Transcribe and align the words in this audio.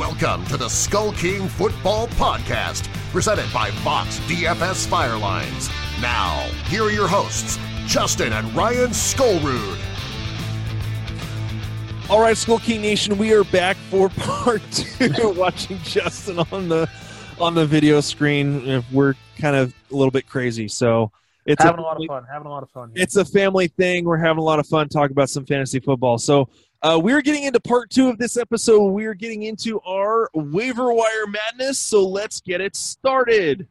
Welcome 0.00 0.46
to 0.46 0.56
the 0.56 0.70
Skull 0.70 1.12
King 1.12 1.46
Football 1.46 2.08
Podcast, 2.08 2.90
presented 3.12 3.52
by 3.52 3.70
Fox 3.70 4.18
DFS 4.20 4.86
Firelines. 4.86 5.70
Now, 6.00 6.40
here 6.68 6.84
are 6.84 6.90
your 6.90 7.06
hosts, 7.06 7.58
Justin 7.84 8.32
and 8.32 8.50
Ryan 8.54 8.88
Skullrood. 8.92 9.78
All 12.08 12.18
right, 12.18 12.34
Skull 12.34 12.60
King 12.60 12.80
Nation, 12.80 13.18
we 13.18 13.34
are 13.34 13.44
back 13.44 13.76
for 13.90 14.08
part 14.16 14.62
two. 14.72 15.34
watching 15.36 15.76
Justin 15.82 16.38
on 16.50 16.70
the 16.70 16.88
on 17.38 17.54
the 17.54 17.66
video 17.66 18.00
screen. 18.00 18.82
We're 18.90 19.12
kind 19.38 19.54
of 19.54 19.74
a 19.92 19.94
little 19.94 20.10
bit 20.10 20.26
crazy, 20.26 20.66
so 20.66 21.12
it's 21.44 21.62
having 21.62 21.80
a, 21.80 21.82
a 21.82 21.84
lot 21.84 22.00
of 22.00 22.06
fun. 22.06 22.24
Having 22.32 22.46
a 22.46 22.50
lot 22.50 22.62
of 22.62 22.70
fun. 22.70 22.90
Here. 22.94 23.02
It's 23.02 23.16
a 23.16 23.24
family 23.26 23.68
thing. 23.68 24.06
We're 24.06 24.16
having 24.16 24.38
a 24.38 24.44
lot 24.44 24.60
of 24.60 24.66
fun 24.66 24.88
talking 24.88 25.12
about 25.12 25.28
some 25.28 25.44
fantasy 25.44 25.78
football. 25.78 26.16
So 26.16 26.48
uh, 26.82 26.98
we're 27.02 27.20
getting 27.20 27.44
into 27.44 27.60
part 27.60 27.90
two 27.90 28.08
of 28.08 28.18
this 28.18 28.36
episode. 28.36 28.90
We're 28.90 29.14
getting 29.14 29.42
into 29.42 29.80
our 29.80 30.30
waiver 30.34 30.92
wire 30.92 31.26
madness. 31.26 31.78
So 31.78 32.06
let's 32.06 32.40
get 32.40 32.60
it 32.60 32.74
started. 32.74 33.68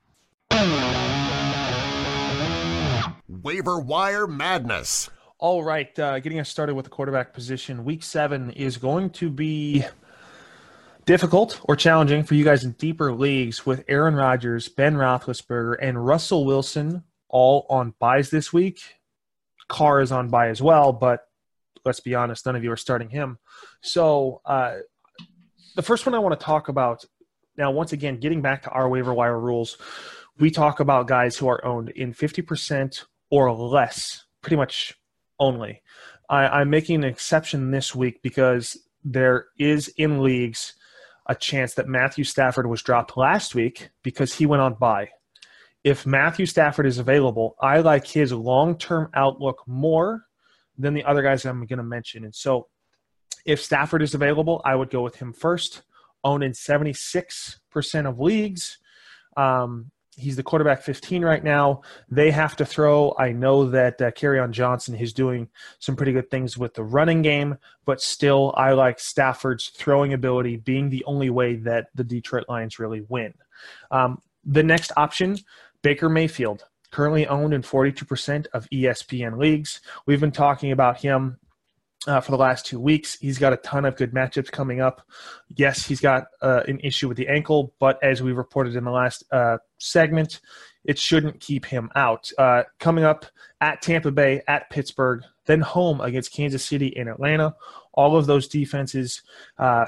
Waiver 3.28 3.80
wire 3.80 4.28
madness. 4.28 5.10
All 5.40 5.64
right, 5.64 5.98
uh, 5.98 6.20
getting 6.20 6.40
us 6.40 6.50
started 6.50 6.76
with 6.76 6.84
the 6.84 6.90
quarterback 6.90 7.34
position. 7.34 7.86
Week 7.86 8.04
seven 8.04 8.52
is 8.52 8.76
going 8.78 9.12
to 9.12 9.30
be 9.30 9.86
difficult 11.06 11.62
or 11.64 11.78
challenging 11.78 12.24
for 12.24 12.36
you 12.36 12.44
guys 12.44 12.66
in 12.66 12.74
deeper 12.74 13.14
leagues 13.14 13.66
with 13.66 13.86
Aaron 13.88 14.16
Rodgers, 14.16 14.68
Ben 14.68 14.96
Roethlisberger, 14.96 15.78
and 15.82 16.06
Russell 16.06 16.46
Wilson 16.46 17.04
all 17.30 17.66
on 17.70 17.96
buys 18.00 18.30
this 18.30 18.52
week. 18.52 18.82
Carr 19.70 20.02
is 20.02 20.12
on 20.12 20.28
buy 20.28 20.50
as 20.50 20.62
well, 20.62 20.92
but 20.92 21.29
let's 21.86 22.00
be 22.00 22.16
honest, 22.16 22.46
none 22.46 22.56
of 22.56 22.64
you 22.64 22.72
are 22.72 22.78
starting 22.78 23.10
him. 23.10 23.40
So 23.82 24.42
uh, 24.46 24.78
the 25.76 25.82
first 25.82 26.06
one 26.06 26.16
I 26.16 26.20
want 26.20 26.40
to 26.40 26.44
talk 26.44 26.70
about 26.70 27.06
now, 27.58 27.72
once 27.72 27.92
again, 27.92 28.20
getting 28.20 28.42
back 28.42 28.64
to 28.64 28.70
our 28.70 28.88
waiver 28.88 29.14
wire 29.14 29.40
rules, 29.40 29.78
we 30.40 30.50
talk 30.50 30.80
about 30.80 31.08
guys 31.08 31.38
who 31.38 31.48
are 31.50 31.64
owned 31.66 31.90
in 31.90 32.14
50% 32.14 33.04
or 33.30 33.52
less, 33.54 34.26
pretty 34.42 34.56
much 34.56 34.98
only. 35.40 35.82
I, 36.30 36.48
I'm 36.48 36.70
making 36.70 36.96
an 36.96 37.04
exception 37.04 37.72
this 37.72 37.94
week 37.94 38.22
because 38.22 38.78
there 39.04 39.48
is 39.58 39.90
in 39.98 40.24
leagues 40.24 40.74
a 41.26 41.36
chance 41.36 41.76
that 41.76 41.88
Matthew 41.88 42.24
Stafford 42.24 42.68
was 42.68 42.82
dropped 42.82 43.18
last 43.18 43.54
week 43.54 43.90
because 44.04 44.34
he 44.34 44.46
went 44.46 44.62
on 44.62 44.74
buy. 44.74 45.10
If 45.84 46.06
Matthew 46.06 46.46
Stafford 46.46 46.86
is 46.86 46.98
available, 46.98 47.56
I 47.62 47.80
like 47.80 48.08
his 48.08 48.34
long 48.34 48.78
term 48.78 49.10
outlook 49.14 49.64
more 49.68 50.26
than 50.80 50.94
the 50.94 51.04
other 51.04 51.22
guys 51.22 51.46
I'm 51.46 51.66
going 51.66 51.78
to 51.78 51.84
mention. 51.84 52.24
And 52.24 52.34
so 52.34 52.68
if 53.46 53.62
Stafford 53.62 54.02
is 54.02 54.16
available, 54.16 54.62
I 54.66 54.76
would 54.76 54.90
go 54.90 55.04
with 55.04 55.16
him 55.16 55.34
first. 55.34 55.84
Owned 56.24 56.44
in 56.44 56.52
76% 56.52 58.10
of 58.10 58.20
leagues. 58.20 58.78
Um, 59.38 59.92
he's 60.18 60.36
the 60.36 60.44
quarterback 60.44 60.82
15 60.82 61.24
right 61.24 61.44
now. 61.44 61.82
They 62.10 62.32
have 62.32 62.56
to 62.58 62.66
throw. 62.66 63.16
I 63.18 63.32
know 63.32 63.70
that 63.70 64.02
uh, 64.02 64.42
on 64.42 64.52
Johnson 64.52 64.96
is 64.96 65.14
doing 65.14 65.48
some 65.80 65.96
pretty 65.96 66.12
good 66.12 66.30
things 66.30 66.58
with 66.58 66.74
the 66.74 66.84
running 66.84 67.22
game, 67.22 67.58
but 67.86 68.02
still, 68.02 68.54
I 68.58 68.74
like 68.74 69.00
Stafford's 69.00 69.70
throwing 69.70 70.14
ability 70.14 70.58
being 70.58 70.90
the 70.90 71.06
only 71.06 71.30
way 71.30 71.56
that 71.56 71.88
the 71.96 72.04
Detroit 72.04 72.46
Lions 72.50 72.80
really 72.80 73.06
win. 73.08 73.34
Um, 73.92 74.22
the 74.44 74.64
next 74.64 74.92
option, 74.98 75.38
Baker 75.82 76.10
Mayfield 76.10 76.66
currently 76.92 77.28
owned 77.28 77.54
in 77.54 77.62
42% 77.62 78.48
of 78.54 78.70
ESPN 78.70 79.38
leagues. 79.38 79.82
We've 80.06 80.20
been 80.20 80.32
talking 80.32 80.72
about 80.72 81.00
him 81.00 81.38
uh, 82.08 82.22
for 82.22 82.32
the 82.32 82.38
last 82.38 82.66
two 82.66 82.80
weeks. 82.80 83.18
He's 83.20 83.38
got 83.38 83.54
a 83.54 83.58
ton 83.58 83.86
of 83.86 83.96
good 83.96 84.14
matchups 84.14 84.52
coming 84.52 84.82
up. 84.82 85.02
Yes, 85.56 85.86
he's 85.86 86.00
got 86.00 86.26
uh, 86.42 86.64
an 86.68 86.80
issue 86.80 87.08
with 87.08 87.18
the 87.18 87.28
ankle, 87.28 87.74
but 87.80 88.02
as 88.04 88.22
we 88.22 88.32
reported 88.32 88.76
in 88.76 88.84
the 88.84 88.92
last 88.92 89.24
uh, 89.32 89.58
segment, 89.78 90.40
it 90.86 90.98
shouldn't 90.98 91.40
keep 91.40 91.66
him 91.66 91.90
out. 91.96 92.32
Uh, 92.38 92.64
coming 92.80 93.04
up 93.04 93.26
at 93.62 93.82
Tampa 93.82 94.12
Bay, 94.12 94.42
at 94.48 94.70
Pittsburgh, 94.70 95.24
then 95.46 95.62
home 95.62 96.00
against 96.02 96.34
Kansas 96.34 96.66
City 96.66 96.96
and 96.96 97.10
Atlanta. 97.10 97.54
All 97.94 98.16
of 98.16 98.28
those 98.28 98.48
defenses 98.48 99.22
uh, 99.58 99.88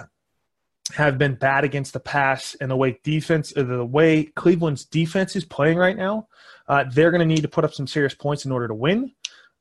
have 0.95 1.17
been 1.17 1.35
bad 1.35 1.63
against 1.63 1.93
the 1.93 1.99
pass, 1.99 2.55
and 2.61 2.69
the 2.69 2.75
way 2.75 2.99
defense, 3.03 3.53
uh, 3.55 3.63
the 3.63 3.85
way 3.85 4.25
Cleveland's 4.25 4.85
defense 4.85 5.35
is 5.35 5.45
playing 5.45 5.77
right 5.77 5.97
now, 5.97 6.27
uh, 6.67 6.85
they're 6.91 7.11
going 7.11 7.19
to 7.19 7.25
need 7.25 7.41
to 7.41 7.47
put 7.47 7.63
up 7.63 7.73
some 7.73 7.87
serious 7.87 8.13
points 8.13 8.45
in 8.45 8.51
order 8.51 8.67
to 8.67 8.73
win. 8.73 9.11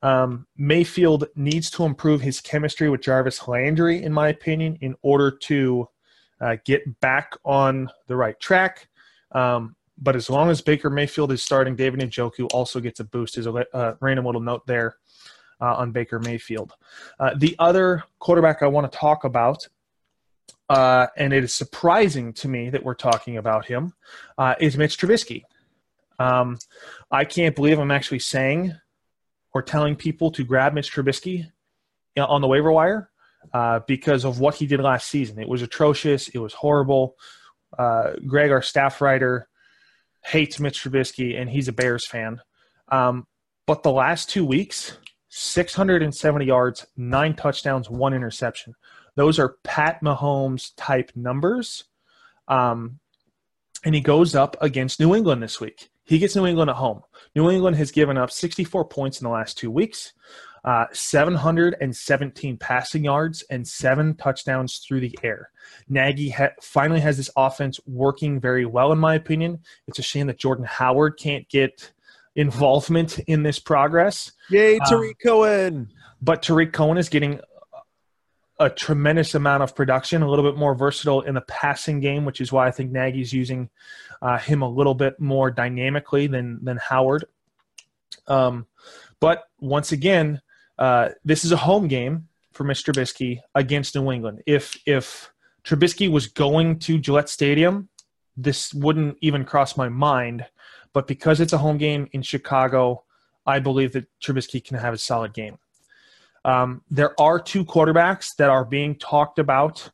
Um, 0.03 0.47
Mayfield 0.57 1.27
needs 1.35 1.69
to 1.71 1.83
improve 1.83 2.21
his 2.21 2.41
chemistry 2.41 2.89
with 2.89 3.01
Jarvis 3.01 3.47
Landry, 3.47 4.01
in 4.01 4.11
my 4.11 4.29
opinion, 4.29 4.77
in 4.81 4.95
order 5.01 5.31
to 5.31 5.87
uh, 6.39 6.57
get 6.65 6.99
back 7.01 7.37
on 7.45 7.89
the 8.07 8.15
right 8.15 8.39
track. 8.39 8.87
Um, 9.31 9.75
but 9.97 10.15
as 10.15 10.29
long 10.29 10.49
as 10.49 10.61
Baker 10.61 10.89
Mayfield 10.89 11.31
is 11.31 11.43
starting, 11.43 11.75
David 11.75 11.99
Njoku 11.99 12.47
also 12.51 12.79
gets 12.79 12.99
a 12.99 13.03
boost. 13.03 13.37
Is 13.37 13.45
a 13.45 13.65
uh, 13.75 13.95
random 13.99 14.25
little 14.25 14.41
note 14.41 14.65
there 14.65 14.95
uh, 15.61 15.75
on 15.75 15.91
Baker 15.91 16.19
Mayfield. 16.19 16.73
Uh, 17.19 17.35
the 17.37 17.55
other 17.59 18.03
quarterback 18.17 18.63
I 18.63 18.67
want 18.67 18.91
to 18.91 18.97
talk 18.97 19.23
about 19.23 19.67
uh, 20.71 21.07
and 21.17 21.33
it 21.33 21.43
is 21.43 21.53
surprising 21.53 22.31
to 22.31 22.47
me 22.47 22.69
that 22.69 22.81
we're 22.81 22.93
talking 22.93 23.35
about 23.35 23.65
him, 23.65 23.93
uh, 24.37 24.55
is 24.57 24.77
Mitch 24.77 24.97
Trubisky. 24.97 25.43
Um, 26.17 26.59
I 27.11 27.25
can't 27.25 27.57
believe 27.57 27.77
I'm 27.77 27.91
actually 27.91 28.19
saying 28.19 28.73
or 29.53 29.63
telling 29.63 29.97
people 29.97 30.31
to 30.31 30.45
grab 30.45 30.73
Mitch 30.73 30.89
Trubisky 30.95 31.51
on 32.17 32.39
the 32.39 32.47
waiver 32.47 32.71
wire 32.71 33.09
uh, 33.53 33.81
because 33.85 34.23
of 34.23 34.39
what 34.39 34.55
he 34.55 34.65
did 34.65 34.79
last 34.79 35.09
season. 35.09 35.39
It 35.39 35.49
was 35.49 35.61
atrocious. 35.61 36.29
It 36.29 36.37
was 36.37 36.53
horrible. 36.53 37.17
Uh, 37.77 38.13
Greg, 38.25 38.51
our 38.51 38.61
staff 38.61 39.01
writer, 39.01 39.49
hates 40.23 40.57
Mitch 40.57 40.81
Trubisky, 40.81 41.37
and 41.37 41.49
he's 41.49 41.67
a 41.67 41.73
Bears 41.73 42.07
fan. 42.07 42.39
Um, 42.87 43.27
but 43.67 43.83
the 43.83 43.91
last 43.91 44.29
two 44.29 44.45
weeks, 44.45 44.97
670 45.27 46.45
yards, 46.45 46.87
nine 46.95 47.35
touchdowns, 47.35 47.89
one 47.89 48.13
interception. 48.13 48.73
Those 49.15 49.39
are 49.39 49.57
Pat 49.63 50.01
Mahomes 50.01 50.71
type 50.77 51.11
numbers. 51.15 51.85
Um, 52.47 52.99
and 53.83 53.95
he 53.95 54.01
goes 54.01 54.35
up 54.35 54.57
against 54.61 54.99
New 54.99 55.15
England 55.15 55.41
this 55.41 55.59
week. 55.59 55.89
He 56.03 56.19
gets 56.19 56.35
New 56.35 56.45
England 56.45 56.69
at 56.69 56.75
home. 56.75 57.01
New 57.35 57.49
England 57.49 57.77
has 57.77 57.91
given 57.91 58.17
up 58.17 58.31
64 58.31 58.85
points 58.85 59.21
in 59.21 59.25
the 59.25 59.31
last 59.31 59.57
two 59.57 59.71
weeks, 59.71 60.13
uh, 60.65 60.85
717 60.91 62.57
passing 62.57 63.05
yards, 63.05 63.43
and 63.49 63.67
seven 63.67 64.15
touchdowns 64.15 64.79
through 64.79 64.99
the 64.99 65.17
air. 65.23 65.51
Nagy 65.87 66.29
ha- 66.29 66.51
finally 66.61 66.99
has 66.99 67.17
this 67.17 67.29
offense 67.35 67.79
working 67.85 68.39
very 68.39 68.65
well, 68.65 68.91
in 68.91 68.99
my 68.99 69.15
opinion. 69.15 69.59
It's 69.87 69.99
a 69.99 70.03
shame 70.03 70.27
that 70.27 70.37
Jordan 70.37 70.65
Howard 70.65 71.17
can't 71.17 71.47
get 71.49 71.91
involvement 72.35 73.19
in 73.19 73.43
this 73.43 73.59
progress. 73.59 74.31
Yay, 74.49 74.79
Tarik 74.79 75.17
um, 75.25 75.29
Cohen! 75.29 75.93
But 76.21 76.43
Tarik 76.43 76.73
Cohen 76.73 76.97
is 76.97 77.09
getting 77.09 77.39
a 78.61 78.69
tremendous 78.69 79.33
amount 79.33 79.63
of 79.63 79.75
production, 79.75 80.21
a 80.21 80.29
little 80.29 80.45
bit 80.45 80.57
more 80.57 80.75
versatile 80.75 81.21
in 81.21 81.33
the 81.33 81.41
passing 81.41 81.99
game, 81.99 82.25
which 82.25 82.39
is 82.39 82.51
why 82.51 82.67
I 82.67 82.71
think 82.71 82.91
Nagy's 82.91 83.33
using 83.33 83.69
uh, 84.21 84.37
him 84.37 84.61
a 84.61 84.69
little 84.69 84.93
bit 84.93 85.19
more 85.19 85.49
dynamically 85.49 86.27
than 86.27 86.63
than 86.63 86.77
Howard. 86.77 87.25
Um, 88.27 88.67
but 89.19 89.45
once 89.59 89.91
again, 89.91 90.41
uh, 90.77 91.09
this 91.25 91.43
is 91.43 91.51
a 91.51 91.57
home 91.57 91.87
game 91.87 92.27
for 92.53 92.63
Mr. 92.63 92.93
Trubisky 92.93 93.39
against 93.55 93.95
New 93.95 94.11
England. 94.11 94.43
If 94.45 94.79
if 94.85 95.31
Trubisky 95.63 96.09
was 96.09 96.27
going 96.27 96.77
to 96.79 96.99
Gillette 96.99 97.29
Stadium, 97.29 97.89
this 98.37 98.73
wouldn't 98.73 99.17
even 99.21 99.43
cross 99.43 99.75
my 99.75 99.89
mind. 99.89 100.45
But 100.93 101.07
because 101.07 101.39
it's 101.39 101.53
a 101.53 101.57
home 101.57 101.77
game 101.77 102.09
in 102.11 102.21
Chicago, 102.21 103.05
I 103.45 103.59
believe 103.59 103.93
that 103.93 104.07
Trubisky 104.21 104.63
can 104.63 104.77
have 104.77 104.93
a 104.93 104.99
solid 104.99 105.33
game. 105.33 105.57
Um, 106.43 106.81
there 106.89 107.19
are 107.19 107.39
two 107.39 107.63
quarterbacks 107.63 108.35
that 108.37 108.49
are 108.49 108.65
being 108.65 108.95
talked 108.95 109.39
about 109.39 109.89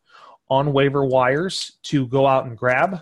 on 0.49 0.71
waiver 0.71 1.05
wires 1.05 1.77
to 1.83 2.07
go 2.07 2.25
out 2.25 2.45
and 2.45 2.57
grab, 2.57 3.01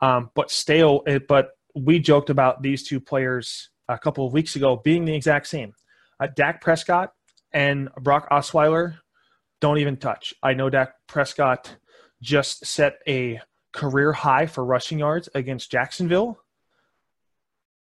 um, 0.00 0.30
but 0.34 0.50
stay. 0.50 0.82
But 1.28 1.50
we 1.74 1.98
joked 1.98 2.30
about 2.30 2.62
these 2.62 2.82
two 2.82 3.00
players 3.00 3.70
a 3.88 3.98
couple 3.98 4.26
of 4.26 4.32
weeks 4.32 4.56
ago 4.56 4.76
being 4.76 5.04
the 5.04 5.14
exact 5.14 5.46
same. 5.46 5.74
Uh, 6.18 6.28
Dak 6.34 6.60
Prescott 6.60 7.12
and 7.52 7.88
Brock 8.00 8.28
Osweiler 8.30 8.98
don't 9.60 9.78
even 9.78 9.96
touch. 9.96 10.34
I 10.42 10.54
know 10.54 10.70
Dak 10.70 10.94
Prescott 11.06 11.76
just 12.20 12.66
set 12.66 12.98
a 13.06 13.40
career 13.72 14.12
high 14.12 14.46
for 14.46 14.64
rushing 14.64 14.98
yards 14.98 15.28
against 15.34 15.70
Jacksonville. 15.70 16.38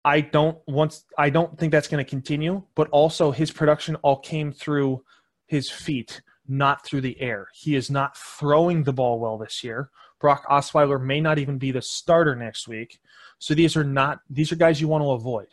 I 0.06 0.22
don't 0.22 0.60
want 0.68 1.02
I 1.18 1.32
don't 1.32 1.58
think 1.58 1.72
that's 1.72 1.88
going 1.88 2.04
to 2.04 2.10
continue, 2.10 2.62
but 2.76 2.88
also 2.90 3.32
his 3.32 3.52
production 3.52 3.96
all 3.98 4.20
came 4.20 4.52
through 4.52 5.04
his 5.48 5.70
feet, 5.70 6.22
not 6.48 6.86
through 6.86 7.02
the 7.02 7.20
air. 7.20 7.48
He 7.56 7.76
is 7.76 7.90
not 7.90 8.16
throwing 8.16 8.84
the 8.84 8.94
ball 8.94 9.20
well 9.20 9.40
this 9.40 9.64
year. 9.64 9.90
Brock 10.22 10.46
Osweiler 10.48 11.02
may 11.02 11.20
not 11.20 11.40
even 11.40 11.58
be 11.58 11.72
the 11.72 11.82
starter 11.82 12.36
next 12.36 12.68
week. 12.68 13.00
So 13.40 13.56
these 13.56 13.76
are 13.76 13.84
not 13.84 14.20
these 14.30 14.52
are 14.52 14.56
guys 14.56 14.80
you 14.80 14.88
want 14.88 15.04
to 15.04 15.10
avoid. 15.10 15.48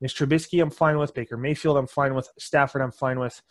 Mitch 0.00 0.16
Trubisky, 0.16 0.62
I'm 0.62 0.70
fine 0.70 0.98
with. 0.98 1.12
Baker 1.12 1.36
Mayfield, 1.36 1.76
I'm 1.76 1.86
fine 1.86 2.14
with. 2.14 2.26
Stafford, 2.38 2.80
I'm 2.80 2.92
fine 2.92 3.18
with. 3.18 3.42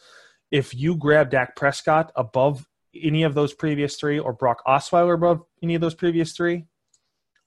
If 0.49 0.73
you 0.73 0.95
grab 0.95 1.29
Dak 1.29 1.55
Prescott 1.55 2.11
above 2.15 2.67
any 2.99 3.21
of 3.21 3.35
those 3.35 3.53
previous 3.53 3.97
three 3.97 4.17
or 4.17 4.33
Brock 4.33 4.63
Osweiler 4.65 5.13
above 5.13 5.43
any 5.61 5.75
of 5.75 5.81
those 5.81 5.93
previous 5.93 6.33
three, 6.33 6.65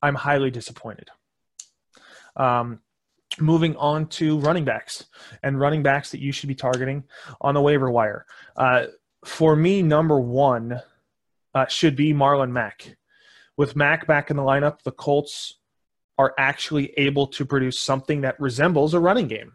I'm 0.00 0.14
highly 0.14 0.52
disappointed. 0.52 1.10
Um, 2.36 2.78
moving 3.40 3.76
on 3.76 4.06
to 4.06 4.38
running 4.38 4.64
backs 4.64 5.06
and 5.42 5.58
running 5.58 5.82
backs 5.82 6.10
that 6.10 6.20
you 6.20 6.32
should 6.32 6.48
be 6.48 6.54
targeting 6.54 7.04
on 7.40 7.54
the 7.54 7.60
waiver 7.60 7.90
wire. 7.90 8.26
Uh, 8.56 8.86
for 9.24 9.54
me, 9.54 9.82
number 9.82 10.18
one 10.18 10.80
uh, 11.54 11.66
should 11.66 11.96
be 11.96 12.12
Marlon 12.12 12.50
Mack. 12.50 12.96
With 13.56 13.76
Mack 13.76 14.06
back 14.06 14.30
in 14.30 14.36
the 14.36 14.42
lineup, 14.42 14.82
the 14.82 14.92
Colts 14.92 15.58
are 16.18 16.34
actually 16.38 16.92
able 16.96 17.26
to 17.28 17.44
produce 17.44 17.78
something 17.78 18.22
that 18.22 18.38
resembles 18.40 18.94
a 18.94 19.00
running 19.00 19.28
game. 19.28 19.52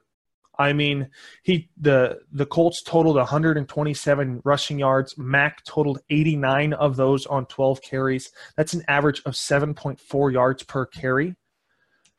I 0.60 0.74
mean, 0.74 1.10
he 1.44 1.70
the 1.78 2.20
the 2.32 2.46
Colts 2.46 2.82
totaled 2.82 3.18
127 3.18 4.42
rushing 4.44 4.80
yards. 4.80 5.18
Mack 5.18 5.64
totaled 5.64 6.00
89 6.10 6.74
of 6.74 6.96
those 6.96 7.26
on 7.28 7.46
12 7.46 7.82
carries. 7.82 8.32
That's 8.56 8.74
an 8.74 8.84
average 8.88 9.22
of 9.26 9.34
7.4 9.34 10.34
yards 10.34 10.64
per 10.64 10.86
carry. 10.86 11.36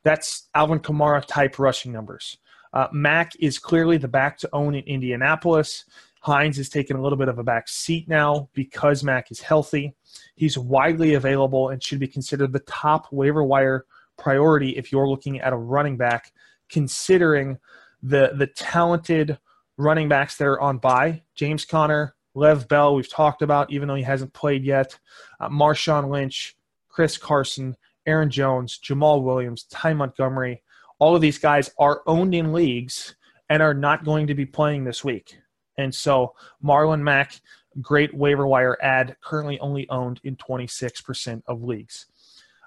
That's 0.04 0.48
Alvin 0.54 0.80
Kamara 0.80 1.24
type 1.26 1.58
rushing 1.58 1.92
numbers. 1.92 2.38
Uh, 2.72 2.88
Mack 2.92 3.32
is 3.40 3.58
clearly 3.58 3.96
the 3.96 4.08
back 4.08 4.38
to 4.38 4.48
own 4.52 4.74
in 4.74 4.84
Indianapolis. 4.84 5.84
Hines 6.20 6.56
has 6.56 6.68
taken 6.68 6.96
a 6.96 7.02
little 7.02 7.18
bit 7.18 7.28
of 7.28 7.38
a 7.38 7.44
back 7.44 7.68
seat 7.68 8.08
now 8.08 8.48
because 8.52 9.04
Mack 9.04 9.30
is 9.30 9.40
healthy. 9.40 9.94
He's 10.34 10.58
widely 10.58 11.14
available 11.14 11.70
and 11.70 11.82
should 11.82 12.00
be 12.00 12.08
considered 12.08 12.52
the 12.52 12.58
top 12.60 13.06
waiver 13.12 13.44
wire 13.44 13.86
priority 14.16 14.70
if 14.70 14.90
you're 14.92 15.08
looking 15.08 15.40
at 15.40 15.52
a 15.52 15.56
running 15.56 15.96
back, 15.96 16.32
considering 16.68 17.58
the 18.02 18.32
the 18.36 18.46
talented 18.46 19.38
running 19.76 20.08
backs 20.08 20.36
that 20.36 20.46
are 20.46 20.60
on 20.60 20.78
by 20.78 21.22
James 21.34 21.64
Conner, 21.64 22.14
Lev 22.34 22.68
Bell, 22.68 22.94
we've 22.94 23.10
talked 23.10 23.42
about, 23.42 23.72
even 23.72 23.88
though 23.88 23.94
he 23.94 24.02
hasn't 24.02 24.32
played 24.32 24.64
yet, 24.64 24.98
uh, 25.40 25.48
Marshawn 25.48 26.10
Lynch, 26.10 26.56
Chris 26.88 27.16
Carson, 27.16 27.76
Aaron 28.08 28.31
Jones, 28.31 28.81
Jamaal 28.82 29.22
Williams, 29.22 29.64
Ty 29.64 29.93
Montgomery. 29.93 30.62
All 30.99 31.14
of 31.14 31.20
these 31.20 31.38
guys 31.38 31.70
are 31.78 32.02
owned 32.06 32.34
in 32.34 32.52
leagues 32.52 33.14
and 33.50 33.62
are 33.62 33.75
not 33.75 34.05
going 34.05 34.26
to 34.26 34.34
be 34.34 34.46
playing 34.46 34.84
this 34.84 35.05
week. 35.05 35.38
And 35.76 35.94
so 35.94 36.34
Marlon 36.64 37.02
Mack, 37.02 37.40
great 37.81 38.12
waiver 38.14 38.46
wire 38.46 38.76
ad, 38.82 39.16
currently 39.22 39.60
only 39.60 39.88
owned 39.90 40.20
in 40.25 40.37
26% 40.37 41.43
of 41.46 41.62
leagues. 41.62 42.06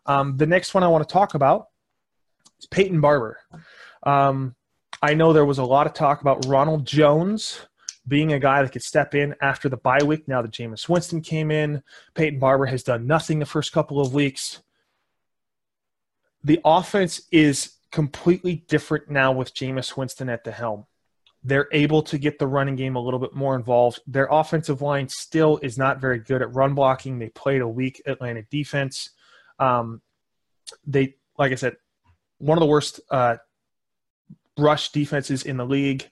Um, 0.05 0.37
the 0.37 0.45
next 0.45 0.73
one 0.73 0.83
I 0.83 0.87
want 0.87 1.07
to 1.07 1.11
talk 1.11 1.33
about 1.33 1.67
is 2.59 2.67
Peyton 2.67 3.01
Barber. 3.01 3.39
Um, 4.03 4.55
I 5.01 5.15
know 5.15 5.33
there 5.33 5.45
was 5.45 5.57
a 5.57 5.65
lot 5.65 5.87
of 5.87 5.93
talk 5.93 6.21
about 6.21 6.45
Ronald 6.45 6.85
Jones 6.85 7.61
being 8.07 8.33
a 8.33 8.39
guy 8.39 8.61
that 8.61 8.71
could 8.71 8.83
step 8.83 9.13
in 9.15 9.35
after 9.41 9.69
the 9.69 9.77
bye 9.77 10.03
week. 10.03 10.27
Now 10.27 10.41
that 10.41 10.51
Jameis 10.51 10.87
Winston 10.87 11.21
came 11.21 11.51
in, 11.51 11.83
Peyton 12.13 12.39
Barber 12.39 12.67
has 12.67 12.83
done 12.83 13.07
nothing 13.07 13.39
the 13.39 13.45
first 13.45 13.71
couple 13.71 13.99
of 13.99 14.13
weeks. 14.13 14.61
The 16.43 16.59
offense 16.65 17.21
is 17.31 17.73
completely 17.91 18.63
different 18.67 19.09
now 19.09 19.31
with 19.31 19.53
Jameis 19.53 19.95
Winston 19.95 20.29
at 20.29 20.43
the 20.43 20.51
helm. 20.51 20.85
They're 21.43 21.67
able 21.71 22.03
to 22.03 22.17
get 22.17 22.37
the 22.37 22.47
running 22.47 22.75
game 22.75 22.95
a 22.95 22.99
little 22.99 23.19
bit 23.19 23.33
more 23.33 23.55
involved. 23.55 23.99
Their 24.05 24.27
offensive 24.29 24.81
line 24.81 25.09
still 25.09 25.57
is 25.63 25.77
not 25.77 25.99
very 25.99 26.19
good 26.19 26.41
at 26.41 26.53
run 26.53 26.75
blocking. 26.75 27.17
They 27.17 27.29
played 27.29 27.61
a 27.61 27.67
weak 27.67 28.01
Atlanta 28.05 28.43
defense. 28.43 29.09
Um, 29.59 30.01
they, 30.85 31.15
like 31.37 31.51
I 31.51 31.55
said, 31.55 31.77
one 32.37 32.57
of 32.57 32.61
the 32.61 32.67
worst 32.67 32.99
uh, 33.09 33.37
rush 34.57 34.91
defenses 34.91 35.43
in 35.43 35.57
the 35.57 35.65
league. 35.65 36.09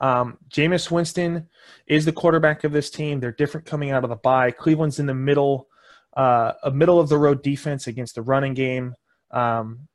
Um, 0.00 0.38
Jameis 0.48 0.90
Winston 0.90 1.48
is 1.86 2.04
the 2.04 2.12
quarterback 2.12 2.64
of 2.64 2.72
this 2.72 2.90
team. 2.90 3.18
They're 3.18 3.32
different 3.32 3.66
coming 3.66 3.90
out 3.90 4.04
of 4.04 4.10
the 4.10 4.16
bye. 4.16 4.50
Cleveland's 4.52 5.00
in 5.00 5.06
the 5.06 5.14
middle, 5.14 5.68
uh, 6.16 6.52
a 6.62 6.70
middle 6.70 7.00
of 7.00 7.08
the 7.08 7.18
road 7.18 7.42
defense 7.42 7.86
against 7.86 8.14
the 8.14 8.22
running 8.22 8.54
game, 8.54 8.94
um, 9.30 9.88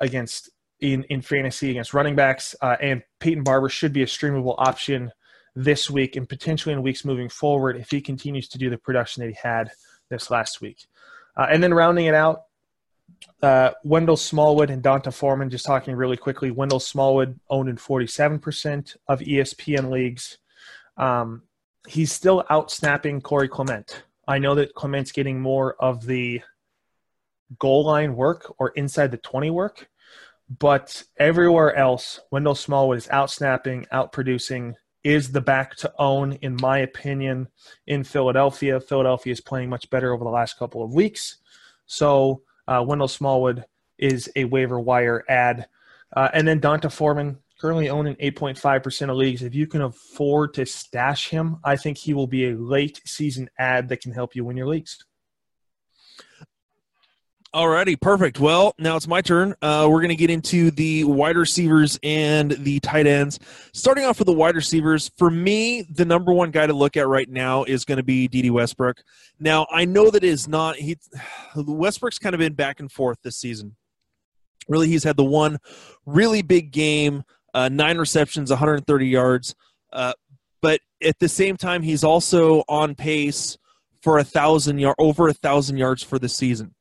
against 0.00 0.50
in 0.80 1.04
in 1.04 1.20
fantasy 1.22 1.70
against 1.70 1.94
running 1.94 2.16
backs. 2.16 2.54
Uh, 2.60 2.76
and 2.80 3.02
Peyton 3.18 3.42
Barber 3.42 3.68
should 3.68 3.92
be 3.92 4.02
a 4.02 4.06
streamable 4.06 4.54
option 4.58 5.10
this 5.54 5.90
week 5.90 6.16
and 6.16 6.28
potentially 6.28 6.72
in 6.72 6.82
weeks 6.82 7.04
moving 7.04 7.28
forward 7.28 7.76
if 7.76 7.90
he 7.90 8.00
continues 8.00 8.48
to 8.48 8.58
do 8.58 8.70
the 8.70 8.78
production 8.78 9.22
that 9.22 9.28
he 9.28 9.36
had 9.42 9.70
this 10.08 10.30
last 10.30 10.60
week. 10.60 10.86
Uh, 11.36 11.46
and 11.50 11.62
then 11.62 11.74
rounding 11.74 12.06
it 12.06 12.14
out, 12.14 12.44
uh, 13.42 13.70
Wendell 13.84 14.16
Smallwood 14.16 14.70
and 14.70 14.82
D'Onta 14.82 15.12
Foreman, 15.12 15.50
just 15.50 15.64
talking 15.64 15.94
really 15.94 16.16
quickly. 16.16 16.50
Wendell 16.50 16.80
Smallwood 16.80 17.38
owned 17.48 17.68
in 17.68 17.76
47% 17.76 18.96
of 19.08 19.20
ESPN 19.20 19.90
leagues. 19.90 20.38
Um, 20.96 21.42
he's 21.88 22.12
still 22.12 22.44
out 22.50 22.70
snapping 22.70 23.20
Corey 23.20 23.48
Clement. 23.48 24.04
I 24.28 24.38
know 24.38 24.54
that 24.54 24.74
Clement's 24.74 25.12
getting 25.12 25.40
more 25.40 25.74
of 25.80 26.06
the 26.06 26.42
goal 27.58 27.84
line 27.84 28.14
work 28.16 28.54
or 28.58 28.70
inside 28.70 29.10
the 29.10 29.16
20 29.16 29.50
work, 29.50 29.88
but 30.58 31.02
everywhere 31.18 31.74
else, 31.74 32.20
Wendell 32.30 32.54
Smallwood 32.54 32.98
is 32.98 33.08
out 33.10 33.30
snapping, 33.30 33.86
out 33.92 34.12
producing, 34.12 34.74
is 35.04 35.32
the 35.32 35.40
back 35.40 35.76
to 35.76 35.92
own, 35.98 36.32
in 36.42 36.56
my 36.60 36.78
opinion, 36.78 37.48
in 37.86 38.04
Philadelphia. 38.04 38.80
Philadelphia 38.80 39.32
is 39.32 39.40
playing 39.40 39.70
much 39.70 39.88
better 39.90 40.12
over 40.12 40.24
the 40.24 40.30
last 40.30 40.58
couple 40.58 40.82
of 40.82 40.92
weeks. 40.92 41.36
So 41.86 42.42
uh, 42.68 42.84
Wendell 42.86 43.08
Smallwood 43.08 43.64
is 43.98 44.30
a 44.36 44.44
waiver 44.44 44.80
wire 44.80 45.24
ad. 45.28 45.68
Uh, 46.14 46.28
and 46.32 46.46
then 46.46 46.58
D'Onta 46.58 46.90
Foreman, 46.90 47.38
currently 47.60 47.88
owning 47.88 48.16
8.5% 48.16 49.10
of 49.10 49.16
leagues. 49.16 49.42
If 49.42 49.54
you 49.54 49.66
can 49.66 49.82
afford 49.82 50.54
to 50.54 50.66
stash 50.66 51.28
him, 51.28 51.58
I 51.62 51.76
think 51.76 51.98
he 51.98 52.14
will 52.14 52.26
be 52.26 52.50
a 52.50 52.56
late 52.56 53.00
season 53.04 53.48
ad 53.58 53.88
that 53.88 54.00
can 54.00 54.12
help 54.12 54.34
you 54.34 54.44
win 54.44 54.56
your 54.56 54.66
leagues. 54.66 55.04
Alrighty, 57.52 58.00
perfect. 58.00 58.38
Well, 58.38 58.76
now 58.78 58.94
it's 58.94 59.08
my 59.08 59.20
turn. 59.20 59.56
Uh, 59.60 59.88
we're 59.90 59.98
going 59.98 60.10
to 60.10 60.14
get 60.14 60.30
into 60.30 60.70
the 60.70 61.02
wide 61.02 61.36
receivers 61.36 61.98
and 62.04 62.52
the 62.52 62.78
tight 62.78 63.08
ends. 63.08 63.40
Starting 63.72 64.04
off 64.04 64.20
with 64.20 64.26
the 64.26 64.32
wide 64.32 64.54
receivers, 64.54 65.10
for 65.16 65.32
me, 65.32 65.82
the 65.82 66.04
number 66.04 66.32
one 66.32 66.52
guy 66.52 66.68
to 66.68 66.72
look 66.72 66.96
at 66.96 67.08
right 67.08 67.28
now 67.28 67.64
is 67.64 67.84
going 67.84 67.96
to 67.96 68.04
be 68.04 68.28
Dede 68.28 68.52
Westbrook. 68.52 69.02
Now, 69.40 69.66
I 69.68 69.84
know 69.84 70.10
that 70.10 70.22
is 70.22 70.46
not 70.46 70.76
he. 70.76 70.96
Westbrook's 71.56 72.20
kind 72.20 72.36
of 72.36 72.38
been 72.38 72.54
back 72.54 72.78
and 72.78 72.90
forth 72.90 73.18
this 73.24 73.38
season. 73.38 73.74
Really, 74.68 74.86
he's 74.86 75.02
had 75.02 75.16
the 75.16 75.24
one 75.24 75.58
really 76.06 76.42
big 76.42 76.70
game, 76.70 77.24
uh, 77.52 77.68
nine 77.68 77.98
receptions, 77.98 78.50
130 78.50 79.06
yards, 79.08 79.56
uh, 79.92 80.12
but 80.62 80.80
at 81.02 81.18
the 81.18 81.28
same 81.28 81.56
time, 81.56 81.82
he's 81.82 82.04
also 82.04 82.62
on 82.68 82.94
pace 82.94 83.58
for 84.02 84.18
a 84.18 84.24
thousand 84.24 84.78
yard, 84.78 84.94
over 85.00 85.26
a 85.26 85.34
thousand 85.34 85.78
yards 85.78 86.04
for 86.04 86.20
the 86.20 86.28
season 86.28 86.76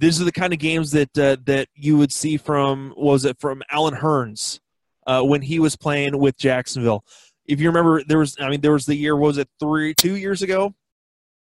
these 0.00 0.20
are 0.20 0.24
the 0.24 0.32
kind 0.32 0.52
of 0.54 0.58
games 0.58 0.90
that 0.92 1.16
uh, 1.18 1.36
that 1.44 1.68
you 1.74 1.98
would 1.98 2.10
see 2.10 2.38
from 2.38 2.94
was 2.96 3.26
it 3.26 3.38
from 3.38 3.62
Allen 3.70 3.94
Hurns 3.94 4.58
uh, 5.06 5.22
when 5.22 5.42
he 5.42 5.58
was 5.58 5.76
playing 5.76 6.18
with 6.18 6.38
Jacksonville. 6.38 7.04
If 7.46 7.60
you 7.60 7.68
remember, 7.68 8.02
there 8.02 8.18
was 8.18 8.34
I 8.40 8.48
mean 8.48 8.62
there 8.62 8.72
was 8.72 8.86
the 8.86 8.96
year 8.96 9.14
was 9.14 9.36
it 9.36 9.48
three 9.60 9.92
two 9.94 10.16
years 10.16 10.40
ago 10.40 10.74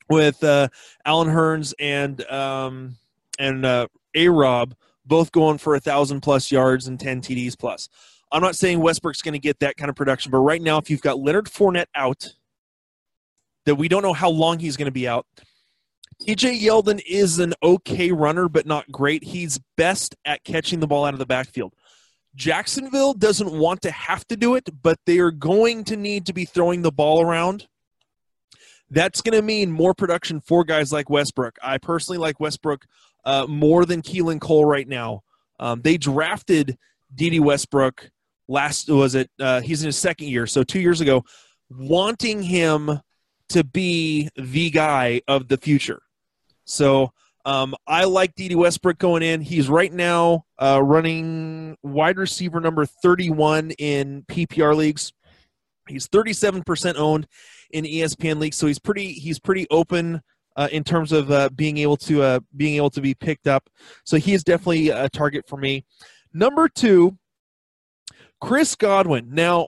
with 0.07 0.43
uh, 0.43 0.67
Allen 1.03 1.29
Hurns 1.29 1.73
and 1.79 2.23
um, 2.29 2.95
and 3.39 3.65
uh, 3.65 3.87
A 4.13 4.29
Rob 4.29 4.75
both 5.03 5.31
going 5.31 5.57
for 5.57 5.75
a 5.75 5.79
thousand 5.79 6.21
plus 6.21 6.51
yards 6.51 6.87
and 6.87 6.99
ten 6.99 7.21
TDs 7.21 7.57
plus. 7.57 7.89
I'm 8.31 8.41
not 8.41 8.55
saying 8.55 8.79
Westbrook's 8.79 9.21
going 9.23 9.33
to 9.33 9.39
get 9.39 9.59
that 9.59 9.77
kind 9.77 9.89
of 9.89 9.95
production, 9.95 10.31
but 10.31 10.39
right 10.39 10.61
now, 10.61 10.77
if 10.77 10.89
you've 10.89 11.01
got 11.01 11.19
Leonard 11.19 11.45
Fournette 11.45 11.85
out, 11.95 12.33
that 13.65 13.75
we 13.75 13.87
don't 13.87 14.01
know 14.03 14.13
how 14.13 14.29
long 14.29 14.59
he's 14.59 14.77
going 14.77 14.87
to 14.87 14.91
be 14.91 15.07
out 15.07 15.25
TJ 16.21 16.61
Yeldon 16.61 17.01
is 17.07 17.39
an 17.39 17.53
okay 17.61 18.11
runner, 18.11 18.47
but 18.49 18.65
not 18.65 18.91
great. 18.91 19.23
He's 19.23 19.59
best 19.77 20.15
at 20.25 20.43
catching 20.43 20.79
the 20.79 20.87
ball 20.87 21.05
out 21.05 21.13
of 21.13 21.19
the 21.19 21.25
backfield. 21.25 21.73
Jacksonville 22.35 23.13
doesn't 23.13 23.51
want 23.51 23.81
to 23.83 23.91
have 23.91 24.27
to 24.27 24.37
do 24.37 24.55
it, 24.55 24.67
but 24.81 24.99
they 25.05 25.19
are 25.19 25.31
going 25.31 25.83
to 25.85 25.95
need 25.95 26.25
to 26.25 26.33
be 26.33 26.45
throwing 26.45 26.81
the 26.81 26.91
ball 26.91 27.21
around. 27.21 27.67
That's 28.89 29.21
going 29.21 29.35
to 29.35 29.41
mean 29.41 29.71
more 29.71 29.93
production 29.93 30.39
for 30.41 30.63
guys 30.63 30.91
like 30.91 31.09
Westbrook. 31.09 31.57
I 31.61 31.77
personally 31.77 32.17
like 32.17 32.39
Westbrook 32.39 32.85
uh, 33.25 33.45
more 33.47 33.85
than 33.85 34.01
Keelan 34.01 34.41
Cole 34.41 34.65
right 34.65 34.87
now. 34.87 35.23
Um, 35.59 35.81
they 35.81 35.97
drafted 35.97 36.77
Dede 37.13 37.39
Westbrook 37.39 38.09
last 38.47 38.89
was 38.89 39.15
it? 39.15 39.29
Uh, 39.39 39.61
he's 39.61 39.81
in 39.81 39.87
his 39.87 39.97
second 39.97 40.27
year, 40.27 40.47
so 40.47 40.63
two 40.63 40.79
years 40.79 41.01
ago, 41.01 41.23
wanting 41.69 42.41
him 42.41 42.99
to 43.49 43.63
be 43.63 44.29
the 44.35 44.69
guy 44.69 45.21
of 45.27 45.47
the 45.47 45.57
future. 45.57 46.01
So 46.65 47.11
um, 47.45 47.75
I 47.85 48.05
like 48.05 48.35
Dede 48.35 48.55
Westbrook 48.55 48.97
going 48.97 49.21
in. 49.21 49.41
He's 49.41 49.69
right 49.69 49.91
now 49.91 50.45
uh, 50.59 50.81
running 50.81 51.77
wide 51.83 52.17
receiver 52.17 52.61
number 52.61 52.85
31 52.85 53.71
in 53.71 54.23
PPR 54.23 54.75
leagues. 54.75 55.11
He's 55.87 56.07
37% 56.07 56.95
owned 56.95 57.27
in 57.71 57.83
ESPN 57.83 58.39
leagues, 58.39 58.55
so 58.55 58.67
he's 58.67 58.79
pretty 58.79 59.11
he's 59.13 59.39
pretty 59.39 59.67
open 59.69 60.21
uh, 60.55 60.69
in 60.71 60.83
terms 60.83 61.11
of 61.11 61.31
uh, 61.31 61.49
being 61.49 61.77
able 61.79 61.97
to 61.97 62.21
uh, 62.21 62.39
being 62.55 62.75
able 62.75 62.91
to 62.91 63.01
be 63.01 63.13
picked 63.13 63.47
up. 63.47 63.69
So 64.05 64.17
he 64.17 64.33
is 64.33 64.43
definitely 64.43 64.89
a 64.89 65.09
target 65.09 65.45
for 65.47 65.57
me. 65.57 65.85
Number 66.33 66.69
two, 66.69 67.17
Chris 68.39 68.75
Godwin. 68.75 69.29
Now 69.31 69.67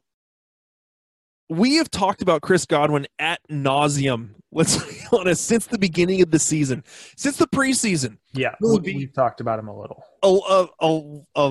we 1.50 1.76
have 1.76 1.92
talked 1.92 2.22
about 2.22 2.42
Chris 2.42 2.66
Godwin 2.66 3.08
at 3.20 3.40
nauseum. 3.50 4.32
Let's 4.52 4.84
be 4.90 5.00
honest, 5.12 5.46
since 5.46 5.68
the 5.68 5.78
beginning 5.78 6.22
of 6.22 6.32
the 6.32 6.40
season, 6.40 6.84
since 7.16 7.38
the 7.38 7.48
preseason. 7.48 8.18
Yeah, 8.34 8.56
we, 8.62 8.80
we've 8.80 9.14
talked 9.14 9.42
about 9.42 9.60
him 9.60 9.68
a 9.68 9.80
little. 9.80 10.04
A, 10.24 10.28
a, 10.28 10.68
a, 10.82 11.20
a 11.36 11.50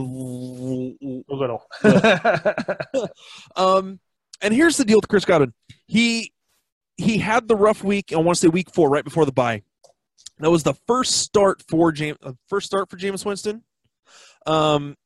little. 1.29 1.67
um, 3.57 4.01
and 4.43 4.55
here's 4.55 4.77
the 4.77 4.85
deal 4.85 4.99
with 4.99 5.09
Chris 5.09 5.25
Godwin. 5.25 5.53
He 5.87 6.33
he 6.97 7.19
had 7.19 7.49
the 7.49 7.57
rough 7.57 7.83
week. 7.83 8.13
I 8.13 8.17
want 8.17 8.37
to 8.37 8.41
say 8.41 8.49
week 8.49 8.73
four, 8.73 8.89
right 8.89 9.05
before 9.05 9.27
the 9.27 9.33
bye. 9.33 9.63
That 10.39 10.51
was 10.51 10.65
the 10.65 10.75
first 10.87 11.19
start 11.19 11.63
for 11.69 11.93
James. 11.93 12.19
Uh, 12.23 12.33
first 12.49 12.67
start 12.67 12.91
for 12.91 12.97
James 12.97 13.25
Winston. 13.25 13.63
Um, 14.47 14.97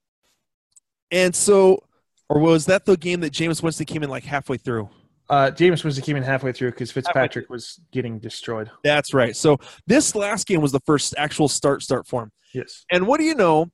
and 1.10 1.34
so 1.34 1.84
or 2.28 2.40
was 2.40 2.66
that 2.66 2.84
the 2.84 2.96
game 2.96 3.20
that 3.20 3.32
Jameis 3.32 3.62
Winston 3.62 3.86
came 3.86 4.02
in 4.02 4.10
like 4.10 4.24
halfway 4.24 4.56
through? 4.56 4.88
Uh, 5.30 5.50
Jameis 5.50 5.84
Winston 5.84 6.04
came 6.04 6.16
in 6.16 6.22
halfway 6.22 6.52
through 6.52 6.70
because 6.70 6.90
Fitzpatrick 6.90 7.50
was 7.50 7.80
getting 7.92 8.18
destroyed. 8.18 8.70
That's 8.82 9.12
right. 9.12 9.36
So 9.36 9.58
this 9.86 10.14
last 10.14 10.46
game 10.46 10.60
was 10.60 10.72
the 10.72 10.80
first 10.80 11.14
actual 11.18 11.48
start 11.48 11.82
start 11.82 12.06
for 12.06 12.22
him. 12.22 12.32
Yes. 12.54 12.84
And 12.90 13.06
what 13.06 13.18
do 13.18 13.24
you 13.24 13.34
know? 13.34 13.70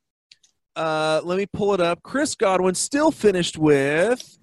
Uh, 0.74 1.20
let 1.22 1.38
me 1.38 1.46
pull 1.46 1.72
it 1.72 1.80
up. 1.80 2.02
Chris 2.02 2.34
Godwin 2.34 2.74
still 2.74 3.12
finished 3.12 3.56
with 3.56 4.36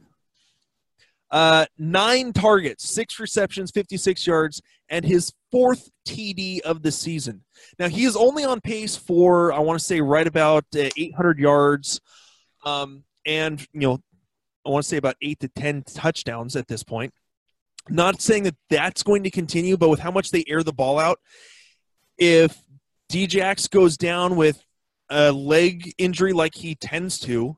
uh, 1.32 1.66
nine 1.78 2.34
targets, 2.34 2.90
six 2.90 3.20
receptions, 3.20 3.72
56 3.72 4.26
yards, 4.26 4.62
and 4.90 5.04
his 5.04 5.34
fourth 5.52 5.90
TD 6.08 6.62
of 6.62 6.84
the 6.84 6.92
season. 6.92 7.44
Now, 7.80 7.90
he 7.90 8.06
is 8.06 8.16
only 8.16 8.46
on 8.46 8.62
pace 8.62 8.96
for, 8.96 9.52
I 9.52 9.60
want 9.60 9.80
to 9.80 9.86
say, 9.86 10.00
right 10.00 10.28
about 10.28 10.66
uh, 10.76 10.90
800 10.98 11.40
yards. 11.40 12.00
Um, 12.66 13.04
and 13.26 13.66
you 13.74 13.82
know, 13.82 14.00
I 14.66 14.70
want 14.70 14.84
to 14.84 14.90
say 14.90 14.98
about 14.98 15.16
eight 15.22 15.40
to 15.40 15.48
ten 15.48 15.84
touchdowns 15.84 16.56
at 16.56 16.68
this 16.68 16.84
point. 16.84 17.14
Not 17.90 18.22
saying 18.22 18.44
that 18.44 18.56
that's 18.70 19.04
going 19.04 19.24
to 19.24 19.32
continue, 19.32 19.76
but 19.76 19.90
with 19.90 20.00
how 20.00 20.12
much 20.12 20.32
they 20.32 20.44
air 20.48 20.64
the 20.64 20.74
ball 20.74 21.00
out, 21.00 21.20
if 22.18 22.56
Djax 23.12 23.70
goes 23.70 23.98
down 23.98 24.36
with 24.36 24.64
a 25.10 25.32
leg 25.32 25.94
injury 25.98 26.32
like 26.32 26.56
he 26.56 26.76
tends 26.76 27.20
to, 27.20 27.58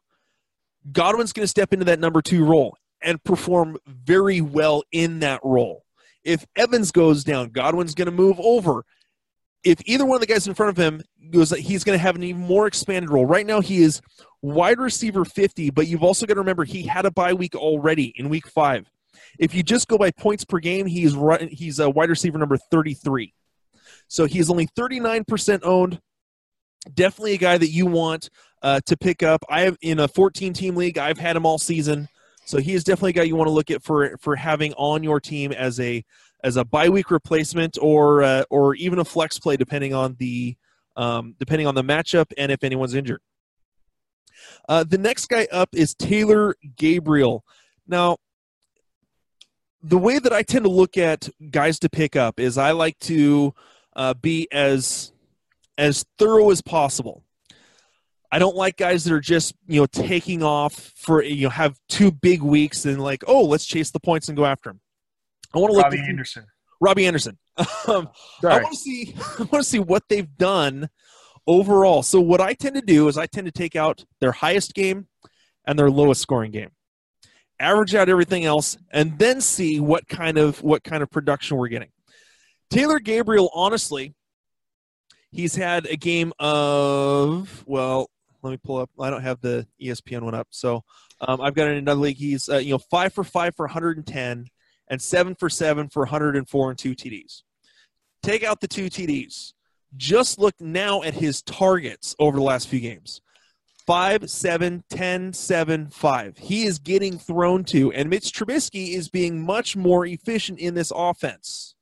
Godwin's 0.92 1.34
going 1.34 1.44
to 1.44 1.50
step 1.50 1.74
into 1.74 1.86
that 1.86 2.00
number 2.00 2.22
two 2.22 2.44
role 2.46 2.78
and 3.02 3.24
perform 3.24 3.78
very 3.86 4.42
well 4.42 4.84
in 4.92 5.20
that 5.20 5.42
role. 5.44 5.84
If 6.24 6.46
Evans 6.56 6.92
goes 6.92 7.24
down, 7.24 7.50
Godwin's 7.50 7.96
going 7.96 8.06
to 8.06 8.12
move 8.12 8.40
over. 8.40 8.86
If 9.64 9.80
either 9.86 10.06
one 10.06 10.16
of 10.16 10.22
the 10.22 10.28
guys 10.28 10.48
in 10.48 10.54
front 10.54 10.72
of 10.72 10.78
him 10.78 11.02
goes, 11.32 11.52
he's 11.52 11.84
going 11.84 11.98
to 11.98 12.02
have 12.02 12.16
an 12.16 12.24
even 12.24 12.42
more 12.42 12.68
expanded 12.68 13.10
role. 13.10 13.26
Right 13.26 13.46
now, 13.46 13.62
he 13.62 13.82
is 13.82 14.02
wide 14.42 14.80
receiver 14.80 15.24
50, 15.26 15.70
but 15.72 15.88
you've 15.88 16.04
also 16.04 16.26
got 16.26 16.34
to 16.34 16.42
remember 16.42 16.66
he 16.66 16.84
had 16.84 17.06
a 17.06 17.12
bye 17.12 17.34
week 17.34 17.56
already 17.56 18.14
in 18.18 18.30
week 18.30 18.48
five. 18.48 18.90
If 19.40 19.56
you 19.56 19.64
just 19.64 19.88
go 19.88 19.98
by 19.98 20.12
points 20.12 20.46
per 20.46 20.60
game, 20.60 20.86
he's 20.86 21.16
he's 21.50 21.80
a 21.80 21.90
wide 21.90 22.10
receiver 22.10 22.38
number 22.38 22.58
33. 22.58 23.34
So 24.08 24.26
he's 24.26 24.50
only 24.50 24.68
39% 24.68 25.62
owned. 25.64 26.00
Definitely 26.94 27.34
a 27.34 27.38
guy 27.38 27.58
that 27.58 27.70
you 27.70 27.86
want 27.86 28.30
uh, 28.62 28.82
to 28.86 28.98
pick 28.98 29.24
up. 29.24 29.44
I 29.50 29.62
have 29.62 29.78
in 29.82 30.00
a 30.00 30.08
14 30.08 30.54
team 30.54 30.76
league. 30.76 30.98
I've 30.98 31.18
had 31.18 31.36
him 31.36 31.46
all 31.46 31.58
season, 31.58 32.10
so 32.46 32.58
he 32.58 32.74
is 32.74 32.84
definitely 32.84 33.12
a 33.12 33.14
guy 33.14 33.24
you 33.24 33.36
want 33.36 33.48
to 33.48 33.54
look 33.54 33.72
at 33.72 33.82
for 33.82 34.18
for 34.20 34.36
having 34.36 34.74
on 34.74 35.04
your 35.04 35.20
team 35.20 35.52
as 35.52 35.80
a 35.80 36.04
as 36.44 36.58
a 36.58 36.66
bye 36.66 36.90
week 36.90 37.10
replacement 37.10 37.78
or 37.82 38.22
uh, 38.24 38.44
or 38.50 38.76
even 38.76 39.00
a 39.00 39.06
flex 39.06 39.40
play 39.40 39.58
depending 39.58 39.94
on 39.94 40.16
the 40.20 40.56
um, 40.96 41.36
depending 41.40 41.68
on 41.68 41.76
the 41.76 41.84
matchup 41.84 42.32
and 42.38 42.52
if 42.52 42.64
anyone's 42.64 42.94
injured. 42.94 43.22
Uh, 44.68 44.84
the 44.84 44.98
next 44.98 45.28
guy 45.28 45.48
up 45.52 45.70
is 45.74 45.96
Taylor 45.96 46.56
Gabriel. 46.76 47.44
Now, 47.88 48.18
the 49.82 49.98
way 49.98 50.20
that 50.20 50.32
I 50.32 50.44
tend 50.44 50.66
to 50.66 50.72
look 50.72 50.98
at 50.98 51.30
guys 51.52 51.80
to 51.80 51.90
pick 51.90 52.16
up 52.16 52.40
is 52.40 52.58
I 52.58 52.72
like 52.72 52.98
to 53.00 53.54
uh, 53.96 54.14
be 54.14 54.48
as 54.52 55.12
as 55.78 56.06
thorough 56.18 56.52
as 56.52 56.62
possible. 56.62 57.24
I 58.32 58.40
don't 58.40 58.56
like 58.56 58.78
guys 58.78 59.04
that 59.04 59.14
are 59.14 59.20
just 59.20 59.54
you 59.68 59.82
know 59.82 59.86
taking 59.86 60.44
off 60.44 60.74
for 60.74 61.24
you 61.24 61.44
know 61.44 61.50
have 61.50 61.78
two 61.90 62.12
big 62.12 62.42
weeks 62.42 62.86
and 62.86 63.02
like 63.02 63.24
oh 63.28 63.44
let's 63.44 63.66
chase 63.66 63.92
the 63.92 64.00
points 64.00 64.28
and 64.28 64.38
go 64.38 64.46
after 64.46 64.72
him. 64.72 64.80
I 65.54 65.60
want 65.60 65.72
to 65.72 65.78
look 65.78 65.86
at 65.86 65.92
Robbie 65.94 66.10
Anderson. 66.10 66.46
Robbie 66.80 67.06
Anderson. 67.06 67.38
Um, 67.86 68.10
I 68.44 68.62
want 68.62 68.72
to 68.72 68.78
see 68.78 69.14
I 69.40 69.44
want 69.44 69.52
to 69.52 69.64
see 69.64 69.80
what 69.80 70.04
they've 70.10 70.38
done 70.38 70.90
overall. 71.46 72.02
So 72.02 72.22
what 72.22 72.40
I 72.42 72.54
tend 72.54 72.76
to 72.76 72.82
do 72.82 73.10
is 73.10 73.18
I 73.18 73.26
tend 73.26 73.46
to 73.46 73.52
take 73.52 73.76
out 73.76 74.06
their 74.22 74.32
highest 74.32 74.74
game 74.74 75.08
and 75.66 75.78
their 75.78 75.92
lowest 75.92 76.22
scoring 76.22 76.52
game. 76.52 76.72
Average 77.60 77.94
out 77.94 78.10
everything 78.10 78.46
else 78.46 78.78
and 78.92 79.20
then 79.20 79.42
see 79.42 79.80
what 79.82 80.08
kind 80.08 80.38
of 80.38 80.64
what 80.64 80.84
kind 80.84 81.04
of 81.04 81.12
production 81.12 81.58
we're 81.58 81.68
getting. 81.68 81.90
Taylor 82.72 83.00
Gabriel 83.00 83.52
honestly 83.54 84.16
he's 85.34 85.56
had 85.56 85.86
a 85.88 85.98
game 85.98 86.32
of 86.40 87.64
well, 87.68 88.10
let 88.42 88.52
me 88.52 88.58
pull 88.64 88.78
up. 88.78 88.90
I 89.00 89.10
don't 89.10 89.24
have 89.24 89.42
the 89.42 89.68
ESPN 89.82 90.22
one 90.22 90.36
up. 90.36 90.48
So 90.52 90.84
um, 91.20 91.42
I've 91.42 91.54
got 91.54 91.68
it 91.68 91.72
in 91.72 91.78
another 91.80 92.02
league. 92.02 92.18
He's 92.18 92.48
uh, 92.48 92.58
you 92.58 92.72
know 92.72 92.80
5 92.90 93.14
for 93.14 93.24
5 93.24 93.56
for 93.56 93.66
110 93.66 94.46
and 94.88 95.02
7 95.02 95.36
for 95.36 95.50
7 95.50 95.90
for 95.90 96.02
104 96.02 96.70
and 96.70 96.80
2 96.80 96.96
TDs. 96.96 97.44
Take 98.22 98.44
out 98.44 98.62
the 98.62 98.68
two 98.68 98.86
TDs 98.86 99.54
just 99.98 100.40
look 100.40 100.60
now 100.60 101.04
at 101.04 101.14
his 101.14 101.42
targets 101.42 102.16
over 102.20 102.38
the 102.38 102.44
last 102.44 102.68
few 102.68 102.80
games 102.80 103.22
5, 103.86 104.30
7, 104.30 104.84
10, 104.90 105.34
7, 105.34 105.90
5. 105.90 106.38
He 106.38 106.64
is 106.64 106.80
getting 106.80 107.20
thrown 107.20 107.66
to, 107.66 107.92
and 107.92 108.10
Mitch 108.10 108.32
Trubisky 108.32 108.94
is 108.94 109.10
being 109.10 109.46
much 109.46 109.76
more 109.76 110.06
efficient 110.06 110.60
in 110.60 110.74
this 110.74 110.92
offense. 110.96 111.76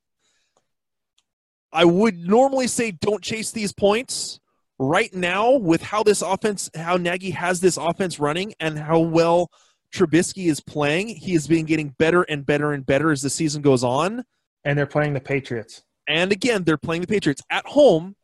I 1.72 1.84
would 1.84 2.18
normally 2.18 2.66
say 2.66 2.90
don't 2.90 3.22
chase 3.22 3.50
these 3.52 3.72
points. 3.72 4.40
Right 4.78 5.14
now, 5.14 5.52
with 5.52 5.80
how 5.80 6.02
this 6.02 6.22
offense, 6.22 6.68
how 6.74 6.96
Nagy 6.96 7.30
has 7.30 7.60
this 7.60 7.76
offense 7.76 8.18
running, 8.18 8.52
and 8.58 8.76
how 8.76 8.98
well 8.98 9.48
Trubisky 9.92 10.48
is 10.48 10.60
playing, 10.60 11.08
he 11.08 11.32
has 11.32 11.46
been 11.46 11.66
getting 11.66 11.90
better 11.90 12.22
and 12.22 12.44
better 12.44 12.72
and 12.72 12.84
better 12.84 13.10
as 13.10 13.22
the 13.22 13.30
season 13.30 13.62
goes 13.62 13.84
on. 13.84 14.24
And 14.64 14.78
they're 14.78 14.86
playing 14.86 15.12
the 15.14 15.20
Patriots. 15.20 15.82
And 16.08 16.32
again, 16.32 16.64
they're 16.64 16.76
playing 16.76 17.02
the 17.02 17.06
Patriots 17.06 17.42
at 17.50 17.66
home. 17.66 18.16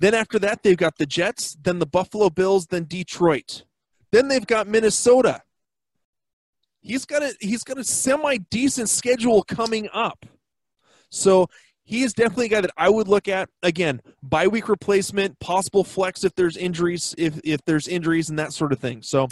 Then 0.00 0.14
after 0.14 0.38
that, 0.40 0.62
they've 0.62 0.76
got 0.76 0.98
the 0.98 1.06
Jets, 1.06 1.56
then 1.62 1.78
the 1.78 1.86
Buffalo 1.86 2.28
Bills, 2.28 2.66
then 2.66 2.84
Detroit. 2.84 3.64
Then 4.12 4.28
they've 4.28 4.46
got 4.46 4.66
Minnesota. 4.66 5.42
He's 6.80 7.04
got 7.04 7.22
a 7.22 7.34
he's 7.40 7.64
got 7.64 7.78
a 7.78 7.84
semi 7.84 8.36
decent 8.50 8.88
schedule 8.88 9.42
coming 9.42 9.88
up. 9.92 10.24
So 11.10 11.48
he 11.82 12.02
is 12.02 12.12
definitely 12.12 12.46
a 12.46 12.50
guy 12.50 12.60
that 12.60 12.70
I 12.76 12.88
would 12.88 13.08
look 13.08 13.26
at. 13.28 13.48
Again, 13.62 14.02
bye 14.22 14.46
week 14.46 14.68
replacement, 14.68 15.38
possible 15.40 15.82
flex 15.84 16.24
if 16.24 16.34
there's 16.34 16.56
injuries, 16.56 17.14
if 17.16 17.40
if 17.42 17.60
there's 17.64 17.88
injuries 17.88 18.28
and 18.28 18.38
that 18.38 18.52
sort 18.52 18.72
of 18.72 18.78
thing. 18.78 19.02
So 19.02 19.28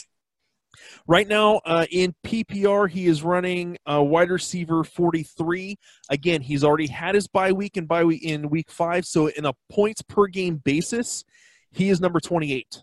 Right 1.07 1.29
now 1.29 1.61
uh, 1.65 1.87
in 1.91 2.15
PPR, 2.25 2.89
he 2.89 3.07
is 3.07 3.23
running 3.23 3.79
a 3.87 4.03
wide 4.03 4.31
receiver 4.31 4.85
43. 4.85 5.77
Again, 6.11 6.41
he's 6.43 6.65
already 6.65 6.87
had 6.87 7.15
his 7.15 7.27
bye 7.27 7.53
week 7.53 7.77
and 7.77 7.89
bye 7.89 8.05
week 8.05 8.23
in 8.23 8.51
week 8.51 8.71
five. 8.71 9.05
So, 9.07 9.29
in 9.29 9.47
a 9.47 9.53
points 9.71 10.03
per 10.03 10.27
game 10.27 10.57
basis, 10.57 11.25
he 11.73 11.91
is 11.91 12.01
number 12.01 12.21
28. 12.21 12.83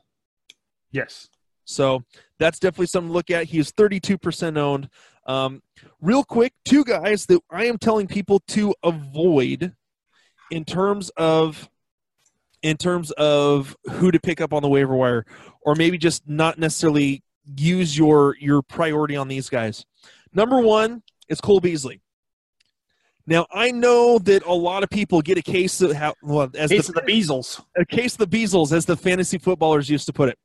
Yes. 0.91 1.29
So 1.65 2.03
that's 2.37 2.59
definitely 2.59 2.87
something 2.87 3.09
to 3.09 3.13
look 3.13 3.31
at. 3.31 3.45
He 3.45 3.59
is 3.59 3.71
32% 3.71 4.57
owned. 4.57 4.89
Um, 5.25 5.61
real 6.01 6.23
quick, 6.23 6.53
two 6.65 6.83
guys 6.83 7.25
that 7.27 7.41
I 7.49 7.65
am 7.65 7.77
telling 7.77 8.07
people 8.07 8.41
to 8.49 8.75
avoid 8.83 9.73
in 10.49 10.65
terms 10.65 11.09
of 11.17 11.69
in 12.61 12.77
terms 12.77 13.09
of 13.11 13.75
who 13.89 14.11
to 14.11 14.19
pick 14.19 14.39
up 14.39 14.53
on 14.53 14.61
the 14.61 14.69
waiver 14.69 14.95
wire, 14.95 15.25
or 15.61 15.73
maybe 15.73 15.97
just 15.97 16.27
not 16.27 16.59
necessarily 16.59 17.23
use 17.55 17.97
your 17.97 18.35
your 18.39 18.61
priority 18.61 19.15
on 19.15 19.27
these 19.27 19.49
guys. 19.49 19.85
Number 20.33 20.59
one 20.59 21.03
is 21.29 21.41
Cole 21.41 21.59
Beasley. 21.59 22.01
Now 23.27 23.45
I 23.51 23.71
know 23.71 24.19
that 24.19 24.45
a 24.45 24.53
lot 24.53 24.83
of 24.83 24.89
people 24.89 25.21
get 25.21 25.37
a 25.37 25.41
case 25.41 25.81
of 25.81 25.93
how 25.93 26.15
well 26.21 26.49
as 26.57 26.69
case 26.69 26.87
the, 26.87 26.93
the 26.93 27.01
Beasles, 27.01 27.63
a 27.77 27.85
case 27.85 28.13
of 28.19 28.29
the 28.29 28.37
Beasles, 28.37 28.71
as 28.71 28.85
the 28.85 28.97
fantasy 28.97 29.37
footballers 29.37 29.89
used 29.89 30.05
to 30.07 30.13
put 30.13 30.29
it. 30.29 30.37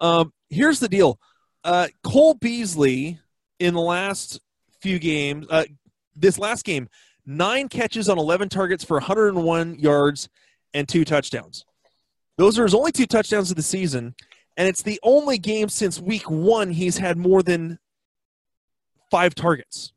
Um, 0.00 0.32
here's 0.50 0.80
the 0.80 0.88
deal: 0.88 1.18
uh, 1.62 1.88
Cole 2.02 2.34
Beasley 2.34 3.18
in 3.58 3.74
the 3.74 3.80
last 3.80 4.40
few 4.80 4.98
games, 4.98 5.46
uh, 5.48 5.64
this 6.14 6.38
last 6.38 6.64
game, 6.64 6.88
nine 7.24 7.68
catches 7.68 8.08
on 8.08 8.18
11 8.18 8.48
targets 8.48 8.84
for 8.84 8.98
101 8.98 9.78
yards 9.78 10.28
and 10.74 10.88
two 10.88 11.04
touchdowns. 11.04 11.64
Those 12.36 12.58
are 12.58 12.64
his 12.64 12.74
only 12.74 12.92
two 12.92 13.06
touchdowns 13.06 13.50
of 13.50 13.56
the 13.56 13.62
season, 13.62 14.14
and 14.56 14.68
it's 14.68 14.82
the 14.82 15.00
only 15.02 15.38
game 15.38 15.68
since 15.68 16.00
week 16.00 16.30
one 16.30 16.70
he's 16.70 16.98
had 16.98 17.16
more 17.16 17.42
than 17.42 17.78
five 19.10 19.34
targets. 19.34 19.92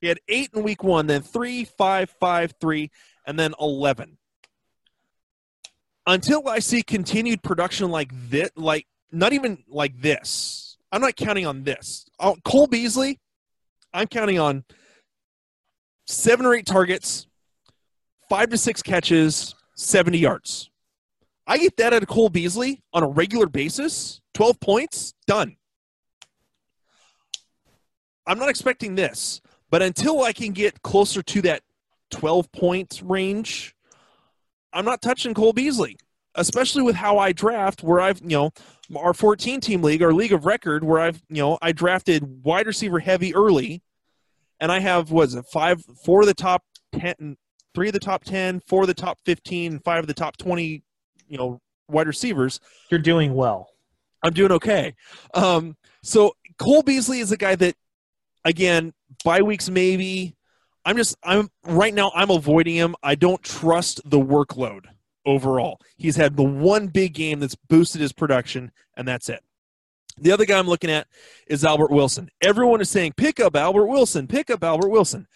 He 0.00 0.08
had 0.08 0.20
eight 0.28 0.50
in 0.54 0.62
week 0.62 0.84
one, 0.84 1.06
then 1.06 1.22
three, 1.22 1.64
five, 1.64 2.10
five, 2.20 2.54
three, 2.60 2.90
and 3.26 3.38
then 3.38 3.54
11. 3.60 4.18
Until 6.06 6.48
I 6.48 6.60
see 6.60 6.82
continued 6.82 7.42
production 7.42 7.90
like 7.90 8.10
this, 8.30 8.50
like 8.54 8.86
not 9.10 9.32
even 9.32 9.64
like 9.68 10.00
this, 10.00 10.76
I'm 10.92 11.00
not 11.00 11.16
counting 11.16 11.46
on 11.46 11.64
this. 11.64 12.06
Oh, 12.20 12.36
Cole 12.44 12.66
Beasley, 12.68 13.18
I'm 13.92 14.06
counting 14.06 14.38
on 14.38 14.64
seven 16.06 16.46
or 16.46 16.54
eight 16.54 16.66
targets, 16.66 17.26
five 18.28 18.50
to 18.50 18.58
six 18.58 18.82
catches, 18.82 19.54
70 19.74 20.18
yards. 20.18 20.70
I 21.46 21.58
get 21.58 21.76
that 21.76 21.92
out 21.92 22.02
of 22.02 22.08
Cole 22.08 22.28
Beasley 22.28 22.82
on 22.92 23.02
a 23.02 23.08
regular 23.08 23.46
basis, 23.46 24.20
12 24.34 24.58
points, 24.58 25.14
done. 25.26 25.56
I'm 28.26 28.38
not 28.38 28.48
expecting 28.48 28.96
this, 28.96 29.40
but 29.70 29.82
until 29.82 30.24
I 30.24 30.32
can 30.32 30.52
get 30.52 30.82
closer 30.82 31.22
to 31.22 31.42
that 31.42 31.62
12 32.10 32.50
point 32.50 33.00
range, 33.04 33.76
I'm 34.72 34.84
not 34.84 35.00
touching 35.00 35.34
Cole 35.34 35.52
Beasley, 35.52 35.96
especially 36.34 36.82
with 36.82 36.96
how 36.96 37.18
I 37.18 37.32
draft, 37.32 37.84
where 37.84 38.00
I've, 38.00 38.20
you 38.20 38.28
know, 38.28 38.50
our 38.96 39.14
14 39.14 39.60
team 39.60 39.82
league, 39.82 40.02
our 40.02 40.12
league 40.12 40.32
of 40.32 40.46
record, 40.46 40.82
where 40.82 40.98
I've, 40.98 41.22
you 41.28 41.42
know, 41.42 41.58
I 41.62 41.70
drafted 41.70 42.44
wide 42.44 42.66
receiver 42.66 42.98
heavy 42.98 43.34
early, 43.34 43.82
and 44.58 44.72
I 44.72 44.80
have, 44.80 45.12
was 45.12 45.34
it, 45.36 45.46
five, 45.46 45.84
four 46.04 46.22
of 46.22 46.26
the 46.26 46.34
top 46.34 46.64
10, 46.98 47.36
three 47.74 47.88
of 47.88 47.92
the 47.92 48.00
top 48.00 48.24
10, 48.24 48.60
four 48.66 48.82
of 48.82 48.88
the 48.88 48.94
top 48.94 49.18
15, 49.24 49.78
five 49.80 50.00
of 50.00 50.06
the 50.08 50.14
top 50.14 50.36
20, 50.36 50.82
you 51.28 51.38
know, 51.38 51.60
wide 51.88 52.06
receivers. 52.06 52.60
You're 52.90 53.00
doing 53.00 53.34
well. 53.34 53.68
I'm 54.22 54.32
doing 54.32 54.52
okay. 54.52 54.94
Um, 55.34 55.76
so 56.02 56.34
Cole 56.58 56.82
Beasley 56.82 57.20
is 57.20 57.32
a 57.32 57.36
guy 57.36 57.54
that, 57.56 57.74
again, 58.44 58.92
bye 59.24 59.42
weeks 59.42 59.68
maybe. 59.68 60.36
I'm 60.84 60.96
just 60.96 61.16
I'm 61.24 61.50
right 61.64 61.92
now 61.92 62.12
I'm 62.14 62.30
avoiding 62.30 62.76
him. 62.76 62.94
I 63.02 63.16
don't 63.16 63.42
trust 63.42 64.00
the 64.04 64.20
workload 64.20 64.84
overall. 65.26 65.80
He's 65.96 66.14
had 66.16 66.36
the 66.36 66.44
one 66.44 66.86
big 66.86 67.12
game 67.12 67.40
that's 67.40 67.56
boosted 67.56 68.00
his 68.00 68.12
production, 68.12 68.70
and 68.96 69.06
that's 69.06 69.28
it. 69.28 69.42
The 70.18 70.32
other 70.32 70.46
guy 70.46 70.58
I'm 70.58 70.68
looking 70.68 70.90
at 70.90 71.08
is 71.46 71.64
Albert 71.64 71.90
Wilson. 71.90 72.30
Everyone 72.40 72.80
is 72.80 72.88
saying, 72.88 73.14
pick 73.16 73.40
up 73.40 73.56
Albert 73.56 73.86
Wilson, 73.86 74.26
pick 74.26 74.48
up 74.48 74.64
Albert 74.64 74.88
Wilson. 74.88 75.26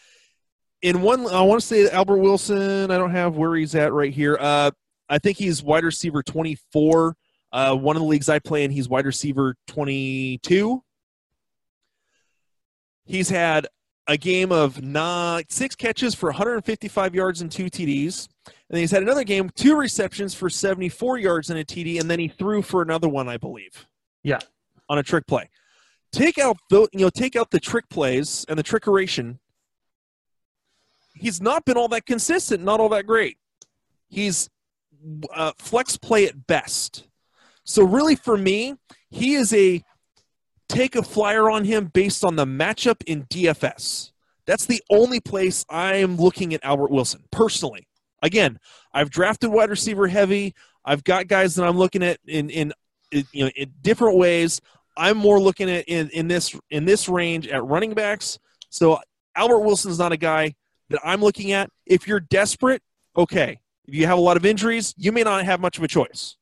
In 0.83 1.03
one, 1.03 1.27
I 1.27 1.43
want 1.43 1.61
to 1.61 1.67
say 1.67 1.91
Albert 1.91 2.19
Wilson, 2.19 2.91
I 2.91 2.97
don't 2.97 3.11
have 3.11 3.37
where 3.37 3.55
he's 3.57 3.75
at 3.75 3.93
right 3.93 4.13
here. 4.13 4.39
Uh, 4.41 4.71
I 5.11 5.19
think 5.19 5.37
he's 5.37 5.63
wide 5.63 5.85
receiver 5.85 6.23
24. 6.23 7.17
Uh, 7.53 7.75
one 7.75 7.97
of 7.97 8.03
the 8.03 8.09
leagues 8.09 8.29
I 8.29 8.39
play 8.39 8.65
in, 8.65 8.71
he's 8.71 8.89
wide 8.89 9.07
receiver 9.07 9.57
22. 9.67 10.83
He's 13.05 13.29
had 13.29 13.67
a 14.07 14.17
game 14.17 14.53
of 14.53 14.81
nine, 14.83 15.45
six 15.49 15.75
catches 15.75 16.15
for 16.15 16.29
155 16.29 17.15
yards 17.15 17.41
and 17.41 17.51
two 17.51 17.67
TDs. 17.67 18.29
And 18.47 18.55
then 18.71 18.81
he's 18.81 18.93
had 18.93 19.03
another 19.03 19.25
game, 19.25 19.51
two 19.57 19.77
receptions 19.77 20.33
for 20.33 20.49
74 20.49 21.19
yards 21.19 21.51
and 21.51 21.59
a 21.59 21.65
TD, 21.65 22.01
and 22.01 22.09
then 22.09 22.21
he 22.21 22.29
threw 22.29 22.63
for 22.63 22.83
another 22.83 23.09
one, 23.09 23.29
I 23.29 23.37
believe. 23.37 23.87
Yeah. 24.23 24.39
On 24.89 24.99
a 24.99 25.03
trick 25.03 25.27
play. 25.27 25.51
Take 26.13 26.39
out 26.39 26.57
the 26.71 26.89
you 26.93 27.01
know, 27.01 27.11
take 27.11 27.37
out 27.37 27.51
the 27.51 27.61
trick 27.61 27.89
plays 27.89 28.45
and 28.49 28.59
the 28.59 28.63
trickeration. 28.63 29.39
He's 31.15 31.41
not 31.41 31.65
been 31.65 31.77
all 31.77 31.89
that 31.89 32.07
consistent, 32.07 32.63
not 32.63 32.81
all 32.81 32.89
that 32.91 33.07
great. 33.07 33.39
He's 34.09 34.49
uh, 35.35 35.53
flex 35.59 35.97
play 35.97 36.27
at 36.27 36.47
best. 36.47 37.09
So 37.65 37.85
really, 37.85 38.17
for 38.17 38.37
me, 38.37 38.77
he 39.11 39.35
is 39.35 39.53
a 39.53 39.83
take 40.69 40.95
a 40.97 41.03
flyer 41.03 41.51
on 41.51 41.65
him 41.65 41.87
based 41.87 42.25
on 42.25 42.37
the 42.37 42.45
matchup 42.45 43.03
in 43.07 43.25
DFS. 43.25 44.13
That's 44.47 44.67
the 44.67 44.83
only 44.91 45.21
place 45.21 45.65
I'm 45.69 46.17
looking 46.17 46.55
at 46.55 46.65
Albert 46.65 46.91
Wilson 46.91 47.25
personally. 47.31 47.87
Again, 48.23 48.59
I've 48.93 49.11
drafted 49.11 49.51
wide 49.51 49.71
receiver 49.71 50.09
heavy. 50.09 50.55
I've 50.85 51.05
got 51.05 51.29
guys 51.29 51.55
that 51.55 51.65
I'm 51.65 51.77
looking 51.77 52.03
at 52.03 52.19
in 52.27 52.51
in, 52.51 52.73
in 53.11 53.25
you 53.33 53.45
know 53.45 53.51
in 53.57 53.73
different 53.83 54.17
ways. 54.17 54.61
I'm 54.97 55.17
more 55.17 55.41
looking 55.41 55.71
at 55.71 55.85
in, 55.89 56.09
in 56.11 56.29
this 56.29 56.55
in 56.71 56.85
this 56.85 57.09
range 57.09 57.49
at 57.49 57.65
running 57.65 57.95
backs. 57.95 58.39
So 58.71 58.99
Albert 59.35 59.61
Wilson's 59.61 59.99
not 59.99 60.13
a 60.13 60.17
guy 60.17 60.55
that 60.91 61.01
I'm 61.05 61.21
looking 61.21 61.53
at. 61.53 61.71
If 61.87 62.07
you're 62.07 62.21
desperate, 62.21 62.83
okay. 63.17 63.61
If 63.91 63.97
you 63.97 64.07
have 64.07 64.19
a 64.19 64.21
lot 64.21 64.37
of 64.37 64.47
injuries, 64.47 64.95
you 64.97 65.11
may 65.11 65.25
not 65.25 65.45
have 65.45 65.59
much 65.61 65.77
of 65.77 65.83
a 65.83 65.89
choice. 65.89 66.37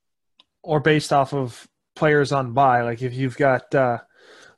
Or 0.62 0.80
based 0.80 1.14
off 1.14 1.32
of 1.32 1.66
players 1.96 2.30
on 2.30 2.52
buy, 2.52 2.82
like 2.82 3.00
if 3.00 3.14
you've 3.14 3.38
got 3.38 3.74
uh, 3.74 3.98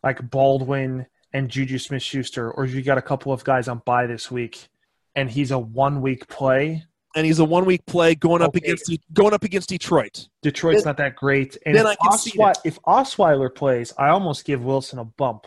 like 0.03 0.29
Baldwin 0.29 1.07
and 1.33 1.48
Juju 1.48 1.79
Smith 1.79 2.03
Schuster, 2.03 2.50
or 2.50 2.64
if 2.64 2.74
you 2.74 2.83
got 2.83 2.98
a 2.98 3.03
couple 3.03 3.33
of 3.33 3.44
guys 3.44 3.68
on 3.68 3.81
buy 3.87 4.07
this 4.09 4.29
week 4.29 4.68
and 5.14 5.31
he's 5.31 5.53
a 5.53 5.59
one 5.59 6.00
week 6.03 6.26
play. 6.26 6.85
And 7.14 7.24
he's 7.24 7.38
a 7.38 7.44
one 7.44 7.64
week 7.64 7.87
play 7.87 8.16
going 8.16 8.42
up 8.42 8.57
Okay. 8.57 8.59
against 8.64 8.92
going 9.12 9.35
up 9.35 9.44
against 9.44 9.68
Detroit. 9.68 10.29
Detroit's 10.42 10.83
Then- 10.83 10.90
not 10.90 10.96
that 10.96 11.14
great. 11.14 11.57
And 11.64 11.76
then 11.76 11.87
if, 11.87 11.92
I 11.92 12.09
can 12.09 12.18
see 12.18 12.37
Oswei- 12.38 12.61
if 12.64 12.83
Osweiler 12.83 13.55
plays, 13.55 13.92
I 13.98 14.09
almost 14.09 14.44
give 14.44 14.64
Wilson 14.64 14.98
a 14.98 15.05
bump 15.05 15.46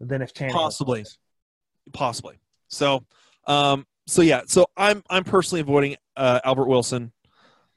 than 0.00 0.22
if 0.22 0.32
Tannehill 0.32 0.52
Possibly. 0.52 1.00
plays. 1.02 1.18
possibly. 1.92 2.38
So, 2.68 3.04
um, 3.46 3.86
so 4.06 4.22
yeah. 4.22 4.42
So 4.46 4.66
I'm 4.76 5.02
I'm 5.10 5.24
personally 5.24 5.60
avoiding 5.60 5.96
uh, 6.16 6.40
Albert 6.44 6.66
Wilson. 6.66 7.12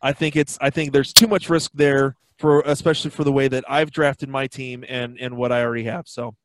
I 0.02 0.14
think 0.14 0.36
it's 0.36 0.58
I 0.62 0.70
think 0.70 0.94
there's 0.94 1.14
too 1.14 1.28
much 1.28 1.50
risk 1.50 1.72
there 1.74 2.16
for 2.38 2.62
especially 2.62 3.12
for 3.12 3.24
the 3.24 3.32
way 3.32 3.48
that 3.48 3.64
I've 3.68 3.92
drafted 3.92 4.30
my 4.30 4.48
team 4.48 4.84
and 4.88 5.18
and 5.20 5.38
what 5.38 5.52
I 5.52 5.64
already 5.64 5.86
have. 5.86 6.08
So, 6.08 6.36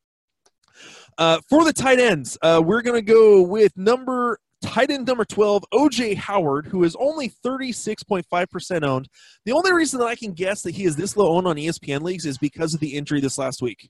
uh, 1.18 1.40
for 1.48 1.64
the 1.64 1.72
tight 1.72 1.98
ends, 1.98 2.38
uh, 2.42 2.62
we're 2.64 2.82
gonna 2.82 3.02
go 3.02 3.42
with 3.42 3.76
number 3.76 4.38
tight 4.62 4.90
end 4.90 5.06
number 5.06 5.24
12 5.24 5.64
oj 5.72 6.14
howard 6.16 6.66
who 6.66 6.84
is 6.84 6.94
only 7.00 7.30
36.5% 7.42 8.84
owned 8.84 9.08
the 9.46 9.52
only 9.52 9.72
reason 9.72 9.98
that 9.98 10.04
i 10.04 10.14
can 10.14 10.34
guess 10.34 10.60
that 10.60 10.74
he 10.74 10.84
is 10.84 10.96
this 10.96 11.16
low 11.16 11.34
owned 11.34 11.46
on 11.46 11.56
espn 11.56 12.02
leagues 12.02 12.26
is 12.26 12.36
because 12.36 12.74
of 12.74 12.80
the 12.80 12.94
injury 12.94 13.22
this 13.22 13.38
last 13.38 13.62
week 13.62 13.88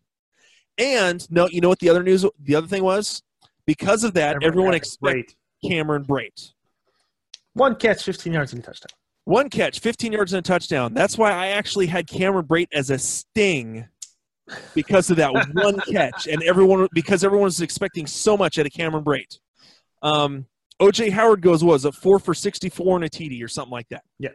and 0.78 1.28
no 1.28 1.48
you 1.48 1.60
know 1.60 1.68
what 1.68 1.80
the 1.80 1.88
other 1.88 2.04
news 2.04 2.24
the 2.44 2.54
other 2.54 2.68
thing 2.68 2.84
was 2.84 3.20
because 3.70 4.02
of 4.02 4.14
that, 4.14 4.42
everyone, 4.42 4.74
a 4.74 4.76
expects 4.76 5.36
Cameron 5.64 6.04
Brate. 6.04 6.54
One 7.54 7.74
catch, 7.74 8.04
15 8.04 8.32
yards 8.32 8.52
and 8.52 8.62
a 8.62 8.66
touchdown. 8.66 8.96
One 9.24 9.50
catch, 9.50 9.80
15 9.80 10.12
yards 10.12 10.32
and 10.32 10.38
a 10.38 10.42
touchdown. 10.42 10.94
That's 10.94 11.18
why 11.18 11.32
I 11.32 11.48
actually 11.48 11.86
had 11.86 12.06
Cameron 12.06 12.46
Brate 12.46 12.68
as 12.72 12.90
a 12.90 12.98
sting 12.98 13.86
because 14.74 15.10
of 15.10 15.16
that 15.18 15.32
one 15.52 15.80
catch, 15.80 16.26
and 16.26 16.42
everyone 16.42 16.88
because 16.92 17.24
everyone 17.24 17.44
was 17.44 17.60
expecting 17.60 18.06
so 18.06 18.36
much 18.36 18.58
out 18.58 18.66
of 18.66 18.72
Cameron 18.72 19.04
Brate. 19.04 19.38
Um, 20.02 20.46
OJ 20.80 21.10
Howard 21.10 21.42
goes 21.42 21.62
was 21.62 21.84
a 21.84 21.92
four 21.92 22.18
for 22.18 22.34
64 22.34 22.96
and 22.96 23.04
a 23.04 23.10
TD 23.10 23.44
or 23.44 23.48
something 23.48 23.72
like 23.72 23.88
that. 23.90 24.02
Yeah. 24.18 24.30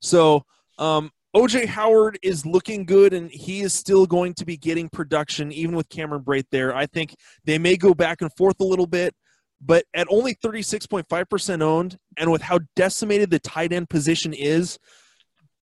So 0.00 0.44
um, 0.78 1.10
OJ 1.34 1.66
Howard 1.66 2.18
is 2.22 2.44
looking 2.44 2.84
good, 2.84 3.12
and 3.12 3.30
he 3.30 3.60
is 3.60 3.72
still 3.72 4.06
going 4.06 4.34
to 4.34 4.44
be 4.44 4.56
getting 4.56 4.88
production, 4.88 5.52
even 5.52 5.76
with 5.76 5.88
Cameron 5.88 6.22
Brate 6.22 6.46
there. 6.50 6.74
I 6.74 6.86
think 6.86 7.14
they 7.44 7.58
may 7.58 7.76
go 7.76 7.94
back 7.94 8.20
and 8.20 8.30
forth 8.36 8.60
a 8.60 8.64
little 8.64 8.86
bit, 8.86 9.14
but 9.64 9.84
at 9.94 10.06
only 10.10 10.34
36.5% 10.34 11.62
owned, 11.62 11.98
and 12.16 12.30
with 12.30 12.42
how 12.42 12.60
decimated 12.76 13.30
the 13.30 13.38
tight 13.38 13.72
end 13.72 13.88
position 13.88 14.32
is, 14.32 14.78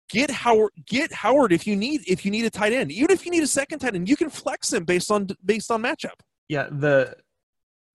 get 0.09 0.31
Howard. 0.31 0.73
Get 0.87 1.13
Howard 1.13 1.53
if 1.53 1.67
you 1.67 1.75
need 1.77 2.03
if 2.07 2.25
you 2.25 2.31
need 2.31 2.45
a 2.45 2.51
tight 2.51 2.73
end, 2.73 2.93
even 2.93 3.11
if 3.11 3.25
you 3.25 3.33
need 3.33 3.43
a 3.43 3.49
second 3.49 3.81
tight 3.81 3.95
end, 3.95 4.09
you 4.09 4.17
can 4.17 4.31
flex 4.31 4.73
him 4.73 4.85
based 4.85 5.11
on 5.11 5.29
based 5.45 5.71
on 5.71 5.83
matchup. 5.83 6.21
Yeah, 6.49 6.69
the 6.71 7.17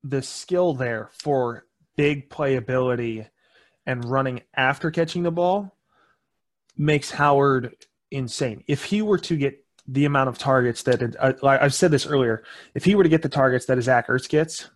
the 0.04 0.22
skill 0.22 0.74
there 0.74 1.10
for 1.14 1.66
big 1.96 2.30
playability 2.30 3.28
and 3.86 4.04
running 4.04 4.42
after 4.56 4.92
catching 4.92 5.24
the 5.24 5.32
ball 5.32 5.78
makes 6.76 7.12
Howard 7.12 7.76
insane. 8.12 8.64
If 8.68 8.84
he 8.86 9.02
were 9.02 9.20
to 9.20 9.38
get 9.38 9.64
the 9.88 10.06
amount 10.06 10.30
of 10.30 10.38
targets 10.38 10.84
that 10.84 11.42
like 11.42 11.62
I've 11.62 11.74
said 11.74 11.92
this 11.92 12.06
earlier, 12.06 12.44
if 12.76 12.84
he 12.84 12.96
were 12.96 13.04
to 13.04 13.10
get 13.10 13.22
the 13.22 13.30
targets 13.30 13.66
that 13.66 13.78
his 13.78 13.88
Ertz 13.88 14.28
gets, 14.28 14.70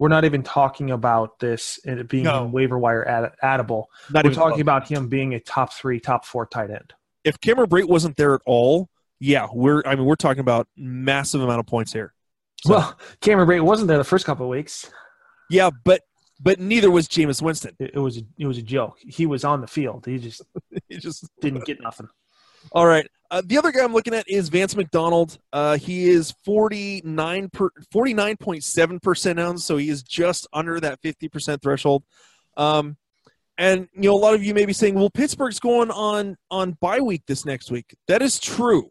we're 0.00 0.08
not 0.08 0.24
even 0.24 0.42
talking 0.42 0.90
about 0.90 1.38
this 1.38 1.78
being 2.08 2.24
No. 2.24 2.46
waiver 2.46 2.76
wire 2.78 3.06
add, 3.06 3.32
addable. 3.44 3.84
Not 4.10 4.24
We're 4.24 4.32
talking 4.32 4.52
close. 4.54 4.60
about 4.62 4.88
him 4.88 5.08
being 5.08 5.34
a 5.34 5.40
top 5.40 5.72
three, 5.74 6.00
top 6.00 6.24
four 6.24 6.46
tight 6.46 6.70
end. 6.70 6.94
if 7.22 7.38
Cameron 7.40 7.68
Brate 7.68 7.86
wasn't 7.88 8.16
there 8.16 8.34
at 8.34 8.40
all. 8.46 8.88
Yeah, 9.20 9.46
we're 9.52 9.82
I 9.86 9.94
mean 9.94 10.06
we're 10.06 10.16
talking 10.16 10.40
about 10.40 10.66
massive 10.76 11.42
amount 11.42 11.60
of 11.60 11.66
points 11.66 11.92
here. 11.92 12.14
So- 12.64 12.70
Well, 12.70 12.98
Cameron 13.20 13.46
Brate 13.48 13.60
wasn't 13.62 13.88
there 13.88 13.98
the 13.98 14.04
first 14.04 14.24
couple 14.26 14.46
of 14.46 14.50
weeks. 14.50 14.90
Yeah, 15.50 15.70
but 15.84 16.00
but 16.42 16.58
neither 16.58 16.90
was 16.90 17.06
Jameis 17.06 17.42
Winston. 17.42 17.76
It, 17.78 17.90
it 17.94 17.98
was 17.98 18.22
it 18.38 18.46
was 18.46 18.56
a 18.56 18.62
joke. 18.62 18.96
He 19.00 19.26
was 19.26 19.44
on 19.44 19.60
the 19.60 19.66
field. 19.66 20.06
He 20.06 20.16
just 20.18 20.40
he 20.88 20.96
just 20.96 21.28
didn't 21.42 21.66
get 21.66 21.80
nothing. 21.82 22.08
All 22.72 22.86
right. 22.86 23.06
Uh, 23.30 23.42
the 23.44 23.56
other 23.56 23.70
guy 23.70 23.84
I'm 23.84 23.92
looking 23.92 24.14
at 24.14 24.28
is 24.28 24.48
Vance 24.48 24.74
McDonald. 24.74 25.38
Uh, 25.52 25.76
he 25.76 26.08
is 26.08 26.34
49 26.44 27.48
per, 27.50 27.70
49.7% 27.94 29.38
owned, 29.38 29.60
so 29.60 29.76
he 29.76 29.88
is 29.88 30.02
just 30.02 30.48
under 30.52 30.80
that 30.80 31.00
50% 31.00 31.62
threshold. 31.62 32.02
Um, 32.56 32.96
and 33.56 33.88
you 33.94 34.10
know, 34.10 34.14
a 34.14 34.18
lot 34.18 34.34
of 34.34 34.42
you 34.42 34.54
may 34.54 34.64
be 34.64 34.72
saying, 34.72 34.94
"Well, 34.94 35.10
Pittsburgh's 35.10 35.60
going 35.60 35.90
on 35.90 36.36
on 36.50 36.78
bye 36.80 37.00
week 37.00 37.22
this 37.26 37.44
next 37.44 37.70
week." 37.70 37.94
That 38.08 38.22
is 38.22 38.40
true, 38.40 38.90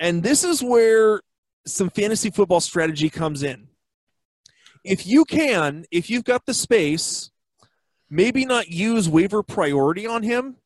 and 0.00 0.22
this 0.22 0.44
is 0.44 0.62
where 0.62 1.20
some 1.66 1.90
fantasy 1.90 2.30
football 2.30 2.60
strategy 2.60 3.10
comes 3.10 3.42
in. 3.42 3.68
If 4.82 5.06
you 5.06 5.26
can, 5.26 5.84
if 5.90 6.08
you've 6.08 6.24
got 6.24 6.46
the 6.46 6.54
space, 6.54 7.30
maybe 8.08 8.46
not 8.46 8.68
use 8.68 9.10
waiver 9.10 9.42
priority 9.42 10.06
on 10.06 10.22
him, 10.22 10.56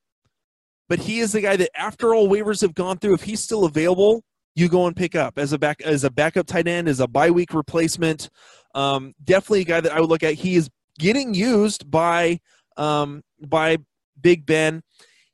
but 0.89 0.99
he 0.99 1.21
is 1.21 1.33
the 1.33 1.41
guy 1.41 1.57
that 1.57 1.71
after 1.77 2.15
all 2.15 2.29
waivers 2.29 2.61
have 2.61 2.75
gone 2.75 2.99
through, 2.99 3.15
if 3.15 3.23
he's 3.23 3.41
still 3.41 3.65
available, 3.65 4.23
you 4.55 4.69
go 4.69 4.87
and 4.87 4.97
pick 4.97 5.15
up 5.15 5.39
as 5.39 5.53
a 5.53 5.59
back 5.59 5.83
as 5.83 6.05
a 6.05 6.11
backup 6.11 6.47
tight 6.47 6.69
end, 6.69 6.89
as 6.89 7.01
a 7.01 7.09
bye 7.09 7.31
week 7.31 7.55
replacement. 7.55 8.31
Um, 8.75 9.15
definitely 9.23 9.63
a 9.63 9.65
guy 9.65 9.81
that 9.81 9.93
I 9.93 10.01
would 10.01 10.11
look 10.11 10.23
at. 10.23 10.35
He 10.35 10.57
is 10.57 10.71
getting 10.99 11.35
used 11.35 11.91
by 11.91 12.41
um, 12.77 13.23
by 13.41 13.79
Big 14.21 14.47
Ben. 14.47 14.83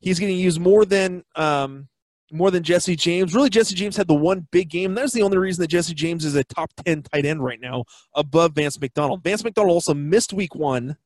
He's 0.00 0.18
getting 0.18 0.38
used 0.38 0.60
more 0.60 0.84
than 0.84 1.24
um, 1.36 1.88
more 2.32 2.50
than 2.50 2.62
Jesse 2.62 2.96
James. 2.96 3.34
Really, 3.34 3.50
Jesse 3.50 3.74
James 3.74 3.96
had 3.96 4.08
the 4.08 4.14
one 4.14 4.46
big 4.50 4.70
game. 4.70 4.94
That's 4.94 5.12
the 5.12 5.22
only 5.22 5.36
reason 5.36 5.62
that 5.62 5.68
Jesse 5.68 5.94
James 5.94 6.24
is 6.24 6.34
a 6.34 6.44
top 6.44 6.72
ten 6.84 7.02
tight 7.02 7.26
end 7.26 7.44
right 7.44 7.60
now, 7.60 7.84
above 8.14 8.54
Vance 8.54 8.80
McDonald. 8.80 9.22
Vance 9.22 9.44
McDonald 9.44 9.74
also 9.74 9.92
missed 9.92 10.32
Week 10.32 10.54
One, 10.54 10.96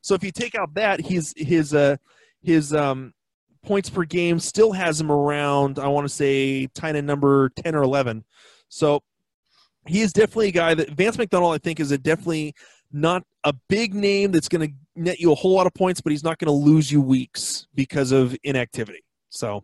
so 0.00 0.14
if 0.14 0.24
you 0.24 0.32
take 0.32 0.54
out 0.54 0.74
that, 0.74 1.00
he's 1.00 1.34
his 1.36 1.74
uh, 1.74 1.96
his 2.42 2.72
um, 2.74 3.12
points 3.62 3.90
per 3.90 4.04
game 4.04 4.38
still 4.38 4.72
has 4.72 5.00
him 5.00 5.10
around. 5.10 5.78
I 5.78 5.88
want 5.88 6.06
to 6.06 6.14
say 6.14 6.66
tight 6.68 6.96
end 6.96 7.06
number 7.06 7.50
ten 7.50 7.74
or 7.74 7.82
eleven. 7.82 8.24
So 8.68 9.02
he 9.86 10.00
is 10.00 10.12
definitely 10.12 10.48
a 10.48 10.52
guy 10.52 10.74
that 10.74 10.90
Vance 10.90 11.18
McDonald. 11.18 11.54
I 11.54 11.58
think 11.58 11.80
is 11.80 11.90
a 11.90 11.98
definitely 11.98 12.54
not 12.92 13.22
a 13.44 13.52
big 13.68 13.94
name 13.94 14.32
that's 14.32 14.48
going 14.48 14.68
to 14.68 14.74
net 14.96 15.20
you 15.20 15.30
a 15.32 15.34
whole 15.34 15.54
lot 15.54 15.66
of 15.66 15.74
points, 15.74 16.00
but 16.00 16.10
he's 16.10 16.24
not 16.24 16.38
going 16.38 16.46
to 16.46 16.52
lose 16.52 16.90
you 16.90 17.00
weeks 17.00 17.66
because 17.74 18.12
of 18.12 18.36
inactivity. 18.44 19.04
So, 19.28 19.62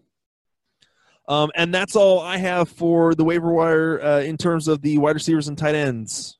um, 1.29 1.51
and 1.57 1.73
that's 1.73 1.97
all 1.97 2.21
I 2.21 2.37
have 2.37 2.69
for 2.69 3.15
the 3.15 3.25
waiver 3.25 3.53
wire 3.53 4.03
uh, 4.03 4.21
in 4.21 4.37
terms 4.37 4.69
of 4.69 4.83
the 4.83 4.99
wide 4.99 5.15
receivers 5.15 5.49
and 5.49 5.57
tight 5.57 5.75
ends. 5.75 6.39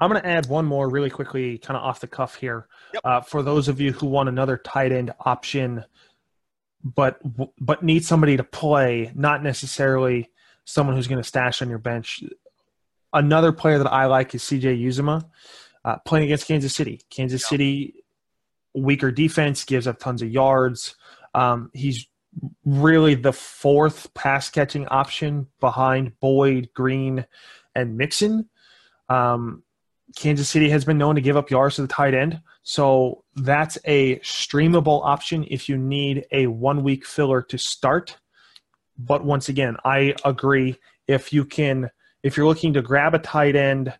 I'm 0.00 0.10
going 0.10 0.20
to 0.22 0.28
add 0.28 0.46
one 0.46 0.64
more 0.64 0.88
really 0.88 1.10
quickly, 1.10 1.58
kind 1.58 1.76
of 1.76 1.84
off 1.84 2.00
the 2.00 2.06
cuff 2.06 2.34
here. 2.34 2.66
Yep. 2.94 3.02
Uh, 3.04 3.20
for 3.20 3.42
those 3.42 3.68
of 3.68 3.80
you 3.80 3.92
who 3.92 4.06
want 4.06 4.28
another 4.28 4.56
tight 4.56 4.92
end 4.92 5.12
option, 5.20 5.84
but 6.82 7.20
but 7.58 7.82
need 7.82 8.04
somebody 8.04 8.36
to 8.36 8.44
play, 8.44 9.12
not 9.14 9.42
necessarily 9.42 10.30
someone 10.64 10.96
who's 10.96 11.08
going 11.08 11.22
to 11.22 11.28
stash 11.28 11.62
on 11.62 11.68
your 11.68 11.78
bench. 11.78 12.22
Another 13.12 13.52
player 13.52 13.78
that 13.78 13.92
I 13.92 14.06
like 14.06 14.34
is 14.34 14.42
CJ 14.42 14.82
Uzomah 14.84 15.24
uh, 15.84 15.96
playing 15.98 16.24
against 16.24 16.46
Kansas 16.46 16.74
City. 16.74 17.00
Kansas 17.10 17.46
City, 17.46 18.04
weaker 18.74 19.10
defense, 19.10 19.64
gives 19.64 19.86
up 19.86 19.98
tons 19.98 20.22
of 20.22 20.30
yards. 20.30 20.96
Um, 21.34 21.70
he's 21.72 22.06
really 22.64 23.14
the 23.14 23.32
fourth 23.32 24.12
pass 24.14 24.50
catching 24.50 24.86
option 24.88 25.48
behind 25.58 26.18
Boyd, 26.20 26.70
Green, 26.74 27.26
and 27.74 27.96
Mixon. 27.96 28.48
Um, 29.08 29.62
Kansas 30.16 30.48
City 30.48 30.70
has 30.70 30.84
been 30.84 30.98
known 30.98 31.14
to 31.14 31.20
give 31.20 31.36
up 31.36 31.50
yards 31.50 31.76
to 31.76 31.82
the 31.82 31.88
tight 31.88 32.14
end. 32.14 32.40
So 32.62 33.24
that's 33.36 33.78
a 33.84 34.18
streamable 34.18 35.04
option 35.04 35.46
if 35.48 35.68
you 35.68 35.76
need 35.76 36.26
a 36.30 36.46
one 36.46 36.82
week 36.82 37.06
filler 37.06 37.42
to 37.42 37.58
start. 37.58 38.18
But 38.98 39.24
once 39.24 39.48
again, 39.48 39.76
I 39.84 40.14
agree. 40.24 40.76
If 41.08 41.32
you 41.32 41.44
can, 41.44 41.90
if 42.22 42.36
you're 42.36 42.46
looking 42.46 42.74
to 42.74 42.82
grab 42.82 43.14
a 43.14 43.18
tight 43.18 43.56
end 43.56 43.92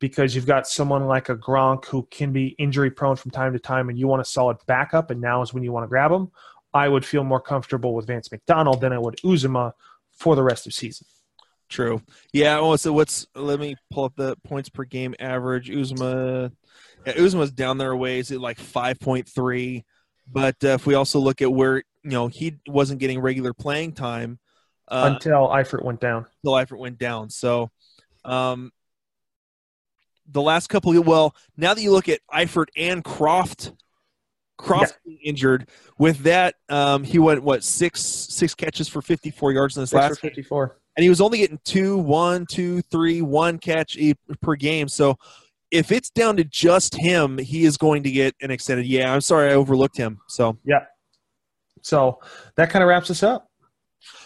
because 0.00 0.34
you've 0.34 0.46
got 0.46 0.66
someone 0.66 1.06
like 1.06 1.28
a 1.28 1.36
Gronk 1.36 1.84
who 1.84 2.08
can 2.10 2.32
be 2.32 2.48
injury 2.58 2.90
prone 2.90 3.16
from 3.16 3.30
time 3.30 3.52
to 3.52 3.58
time 3.58 3.90
and 3.90 3.98
you 3.98 4.08
want 4.08 4.22
a 4.22 4.24
solid 4.24 4.56
backup 4.66 5.10
and 5.10 5.20
now 5.20 5.42
is 5.42 5.52
when 5.52 5.62
you 5.62 5.72
want 5.72 5.84
to 5.84 5.88
grab 5.88 6.10
him, 6.10 6.30
I 6.72 6.88
would 6.88 7.04
feel 7.04 7.22
more 7.22 7.40
comfortable 7.40 7.94
with 7.94 8.06
Vance 8.06 8.32
McDonald 8.32 8.80
than 8.80 8.92
I 8.92 8.98
would 8.98 9.18
Uzomah 9.18 9.72
for 10.10 10.34
the 10.36 10.42
rest 10.42 10.66
of 10.66 10.72
season. 10.72 11.06
True. 11.68 12.02
Yeah. 12.32 12.58
Oh, 12.58 12.74
so 12.76 12.92
what's? 12.92 13.26
Let 13.36 13.60
me 13.60 13.76
pull 13.92 14.04
up 14.04 14.14
the 14.16 14.36
points 14.42 14.68
per 14.68 14.84
game 14.84 15.14
average. 15.20 15.70
Uzomah, 15.70 16.50
yeah, 17.06 17.14
Uzomah's 17.14 17.52
down 17.52 17.78
there 17.78 17.92
a 17.92 17.96
ways 17.96 18.30
at 18.30 18.40
like 18.40 18.58
five 18.58 18.98
point 19.00 19.28
three, 19.28 19.84
but 20.30 20.56
uh, 20.64 20.68
if 20.68 20.86
we 20.86 20.94
also 20.94 21.18
look 21.18 21.42
at 21.42 21.52
where 21.52 21.78
you 22.02 22.10
know 22.10 22.28
he 22.28 22.58
wasn't 22.66 23.00
getting 23.00 23.20
regular 23.20 23.52
playing 23.52 23.92
time 23.92 24.38
uh, 24.90 25.10
until 25.14 25.48
Eifert 25.48 25.84
went 25.84 26.00
down. 26.00 26.26
Until 26.42 26.54
Eifert 26.54 26.78
went 26.78 26.98
down. 26.98 27.30
So, 27.30 27.70
um, 28.24 28.72
the 30.30 30.42
last 30.42 30.68
couple 30.68 30.96
of 30.96 31.06
well, 31.06 31.34
now 31.56 31.74
that 31.74 31.80
you 31.80 31.92
look 31.92 32.08
at 32.08 32.20
Eifert 32.32 32.66
and 32.76 33.02
Croft, 33.02 33.72
Kroft 34.58 34.94
yeah. 35.04 35.16
injured. 35.24 35.68
With 35.98 36.18
that, 36.24 36.56
um, 36.68 37.04
he 37.04 37.18
went 37.18 37.42
what 37.42 37.64
six 37.64 38.00
six 38.02 38.54
catches 38.54 38.88
for 38.88 39.00
fifty 39.00 39.30
four 39.30 39.52
yards 39.52 39.76
in 39.76 39.82
this 39.82 39.90
six 39.90 40.00
last 40.00 40.20
fifty 40.20 40.42
four, 40.42 40.78
and 40.96 41.02
he 41.02 41.08
was 41.08 41.20
only 41.20 41.38
getting 41.38 41.60
two, 41.64 41.96
one, 41.98 42.46
two, 42.46 42.82
three, 42.82 43.22
one 43.22 43.58
catch 43.58 43.96
per 44.40 44.56
game. 44.56 44.88
So 44.88 45.16
if 45.70 45.92
it's 45.92 46.10
down 46.10 46.36
to 46.36 46.44
just 46.44 46.94
him, 46.94 47.38
he 47.38 47.64
is 47.64 47.76
going 47.76 48.02
to 48.02 48.10
get 48.10 48.34
an 48.40 48.50
extended. 48.50 48.86
Yeah, 48.86 49.12
I'm 49.12 49.20
sorry 49.20 49.50
I 49.50 49.54
overlooked 49.54 49.96
him. 49.96 50.20
So 50.28 50.58
yeah, 50.64 50.84
so 51.82 52.20
that 52.56 52.70
kind 52.70 52.82
of 52.82 52.88
wraps 52.88 53.10
us 53.10 53.22
up. 53.22 53.48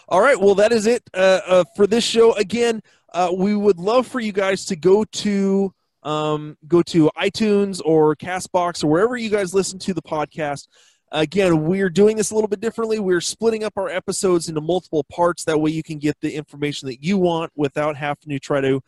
All 0.09 0.21
right, 0.21 0.39
well 0.39 0.55
that 0.57 0.73
is 0.73 0.87
it 0.87 1.03
uh, 1.15 1.41
uh, 1.47 1.65
for 1.77 1.87
this 1.87 2.05
show. 2.05 2.35
Again, 2.35 2.83
uh, 3.13 3.33
we 3.37 3.55
would 3.55 3.79
love 3.79 4.07
for 4.07 4.21
you 4.21 4.33
guys 4.33 4.65
to 4.67 4.77
go 4.77 5.05
to 5.05 5.73
um, 6.03 6.57
go 6.69 6.83
to 6.83 7.11
iTunes 7.17 7.81
or 7.85 8.15
Castbox 8.17 8.85
or 8.85 8.89
wherever 8.89 9.17
you 9.17 9.31
guys 9.31 9.55
listen 9.55 9.79
to 9.81 9.95
the 9.95 10.03
podcast. 10.03 10.69
Again, 11.13 11.65
we're 11.65 11.91
doing 11.91 12.17
this 12.17 12.33
a 12.33 12.35
little 12.35 12.49
bit 12.49 12.61
differently. 12.61 12.99
We're 12.99 13.21
splitting 13.21 13.63
up 13.63 13.75
our 13.77 13.89
episodes 13.89 14.49
into 14.49 14.61
multiple 14.61 15.05
parts. 15.05 15.45
That 15.45 15.61
way, 15.61 15.71
you 15.71 15.83
can 15.83 15.99
get 15.99 16.17
the 16.21 16.35
information 16.35 16.89
that 16.89 17.05
you 17.05 17.19
want 17.19 17.53
without 17.55 17.97
having 17.97 18.31
to 18.31 18.41
try 18.41 18.61
to 18.61 18.83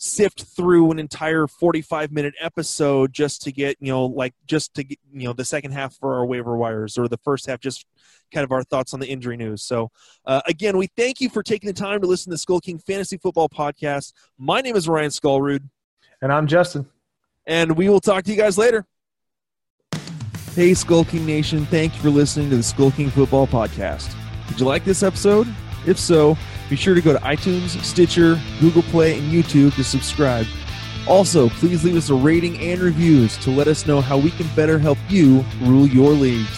sift 0.00 0.44
through 0.56 0.90
an 0.90 0.98
entire 0.98 1.46
45 1.46 2.12
minute 2.12 2.34
episode 2.40 3.12
just 3.12 3.42
to 3.42 3.52
get 3.52 3.76
you 3.80 3.92
know 3.92 4.06
like 4.06 4.32
just 4.46 4.72
to 4.74 4.84
get 4.84 4.98
you 5.12 5.26
know 5.26 5.32
the 5.32 5.44
second 5.44 5.72
half 5.72 5.94
for 5.96 6.14
our 6.14 6.24
waiver 6.24 6.56
wires 6.56 6.96
or 6.96 7.08
the 7.08 7.18
first 7.18 7.46
half 7.46 7.58
just 7.58 7.84
kind 8.32 8.44
of 8.44 8.52
our 8.52 8.62
thoughts 8.62 8.94
on 8.94 9.00
the 9.00 9.08
injury 9.08 9.36
news 9.36 9.62
so 9.62 9.90
uh, 10.24 10.40
again 10.46 10.78
we 10.78 10.86
thank 10.96 11.20
you 11.20 11.28
for 11.28 11.42
taking 11.42 11.66
the 11.66 11.72
time 11.72 12.00
to 12.00 12.06
listen 12.06 12.30
to 12.30 12.34
the 12.34 12.38
skull 12.38 12.60
king 12.60 12.78
fantasy 12.78 13.16
football 13.16 13.48
podcast 13.48 14.12
my 14.38 14.60
name 14.60 14.76
is 14.76 14.88
ryan 14.88 15.10
skullrood 15.10 15.68
and 16.20 16.32
I'm 16.32 16.46
Justin. 16.46 16.86
And 17.46 17.76
we 17.76 17.88
will 17.88 18.00
talk 18.00 18.24
to 18.24 18.30
you 18.30 18.36
guys 18.36 18.58
later. 18.58 18.84
Hey, 20.54 20.74
Skull 20.74 21.04
King 21.04 21.24
Nation. 21.24 21.66
Thank 21.66 21.94
you 21.94 22.00
for 22.00 22.10
listening 22.10 22.50
to 22.50 22.56
the 22.56 22.62
Skull 22.62 22.90
King 22.90 23.10
Football 23.10 23.46
Podcast. 23.46 24.14
Did 24.48 24.60
you 24.60 24.66
like 24.66 24.84
this 24.84 25.02
episode? 25.02 25.46
If 25.86 25.98
so, 25.98 26.36
be 26.68 26.76
sure 26.76 26.94
to 26.94 27.00
go 27.00 27.12
to 27.12 27.18
iTunes, 27.20 27.82
Stitcher, 27.84 28.40
Google 28.60 28.82
Play, 28.82 29.18
and 29.18 29.30
YouTube 29.30 29.74
to 29.76 29.84
subscribe. 29.84 30.46
Also, 31.06 31.48
please 31.48 31.84
leave 31.84 31.96
us 31.96 32.10
a 32.10 32.14
rating 32.14 32.58
and 32.58 32.80
reviews 32.80 33.36
to 33.38 33.50
let 33.50 33.68
us 33.68 33.86
know 33.86 34.00
how 34.00 34.18
we 34.18 34.30
can 34.30 34.46
better 34.54 34.78
help 34.78 34.98
you 35.08 35.44
rule 35.62 35.86
your 35.86 36.10
leagues. 36.10 36.57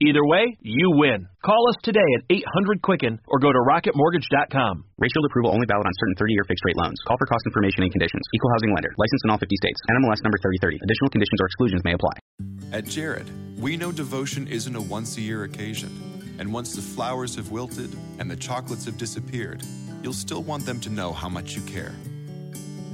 Either 0.00 0.24
way, 0.24 0.56
you 0.62 0.96
win. 0.96 1.28
Call 1.44 1.68
us 1.68 1.76
today 1.82 2.08
at 2.16 2.24
800 2.32 2.80
Quicken 2.80 3.20
or 3.28 3.38
go 3.38 3.52
to 3.52 3.60
rocketmortgage.com. 3.68 4.84
Rate 4.96 5.12
Shield 5.12 5.26
approval 5.28 5.52
only 5.52 5.66
valid 5.68 5.84
on 5.84 5.92
certain 6.00 6.14
30 6.16 6.32
year 6.32 6.44
fixed 6.48 6.64
rate 6.64 6.76
loans. 6.80 6.96
Call 7.06 7.18
for 7.18 7.26
cost 7.26 7.44
information 7.44 7.82
and 7.82 7.92
conditions. 7.92 8.22
Equal 8.32 8.50
housing 8.56 8.72
lender. 8.72 8.88
Licensed 8.96 9.24
in 9.24 9.30
all 9.30 9.36
50 9.36 9.54
states. 9.60 9.78
NMLS 9.92 10.24
number 10.24 10.38
3030. 10.40 10.80
Additional 10.80 11.10
conditions 11.10 11.36
or 11.36 11.46
exclusions 11.46 11.84
may 11.84 11.92
apply. 11.92 12.16
At 12.72 12.86
Jared, 12.86 13.28
we 13.60 13.76
know 13.76 13.92
devotion 13.92 14.48
isn't 14.48 14.74
a 14.74 14.80
once 14.80 15.18
a 15.18 15.20
year 15.20 15.44
occasion. 15.44 15.92
And 16.38 16.50
once 16.50 16.74
the 16.74 16.80
flowers 16.80 17.36
have 17.36 17.50
wilted 17.50 17.94
and 18.18 18.30
the 18.30 18.36
chocolates 18.36 18.86
have 18.86 18.96
disappeared, 18.96 19.62
you'll 20.02 20.14
still 20.14 20.42
want 20.42 20.64
them 20.64 20.80
to 20.80 20.88
know 20.88 21.12
how 21.12 21.28
much 21.28 21.54
you 21.54 21.60
care. 21.68 21.92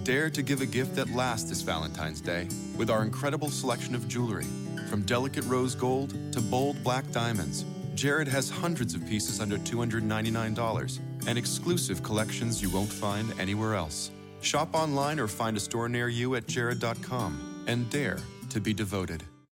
Dare 0.07 0.31
to 0.31 0.40
give 0.40 0.61
a 0.61 0.66
gift 0.66 0.95
that 0.95 1.11
lasts 1.11 1.49
this 1.49 1.62
Valentine's 1.62 2.21
Day 2.21 2.47
with 2.77 2.90
our 2.90 3.03
incredible 3.03 3.51
selection 3.51 3.92
of 3.92 4.07
jewelry. 4.07 4.47
From 4.88 5.03
delicate 5.03 5.42
rose 5.47 5.75
gold 5.75 6.14
to 6.33 6.40
bold 6.40 6.81
black 6.85 7.11
diamonds, 7.11 7.64
Jared 7.97 8.29
has 8.29 8.49
hundreds 8.49 8.95
of 8.95 9.05
pieces 9.09 9.40
under 9.40 9.59
$299 9.59 11.01
and 11.27 11.37
exclusive 11.37 12.05
collections 12.05 12.62
you 12.62 12.71
won't 12.71 12.88
find 12.88 13.35
anywhere 13.40 13.75
else. 13.75 14.12
Shop 14.42 14.69
online 14.75 15.19
or 15.19 15.27
find 15.27 15.57
a 15.57 15.61
store 15.61 15.88
near 15.88 16.09
you 16.09 16.37
at 16.37 16.47
jared.com 16.47 17.64
and 17.66 17.90
dare 17.90 18.21
to 18.51 18.61
be 18.61 18.73
devoted. 18.73 19.25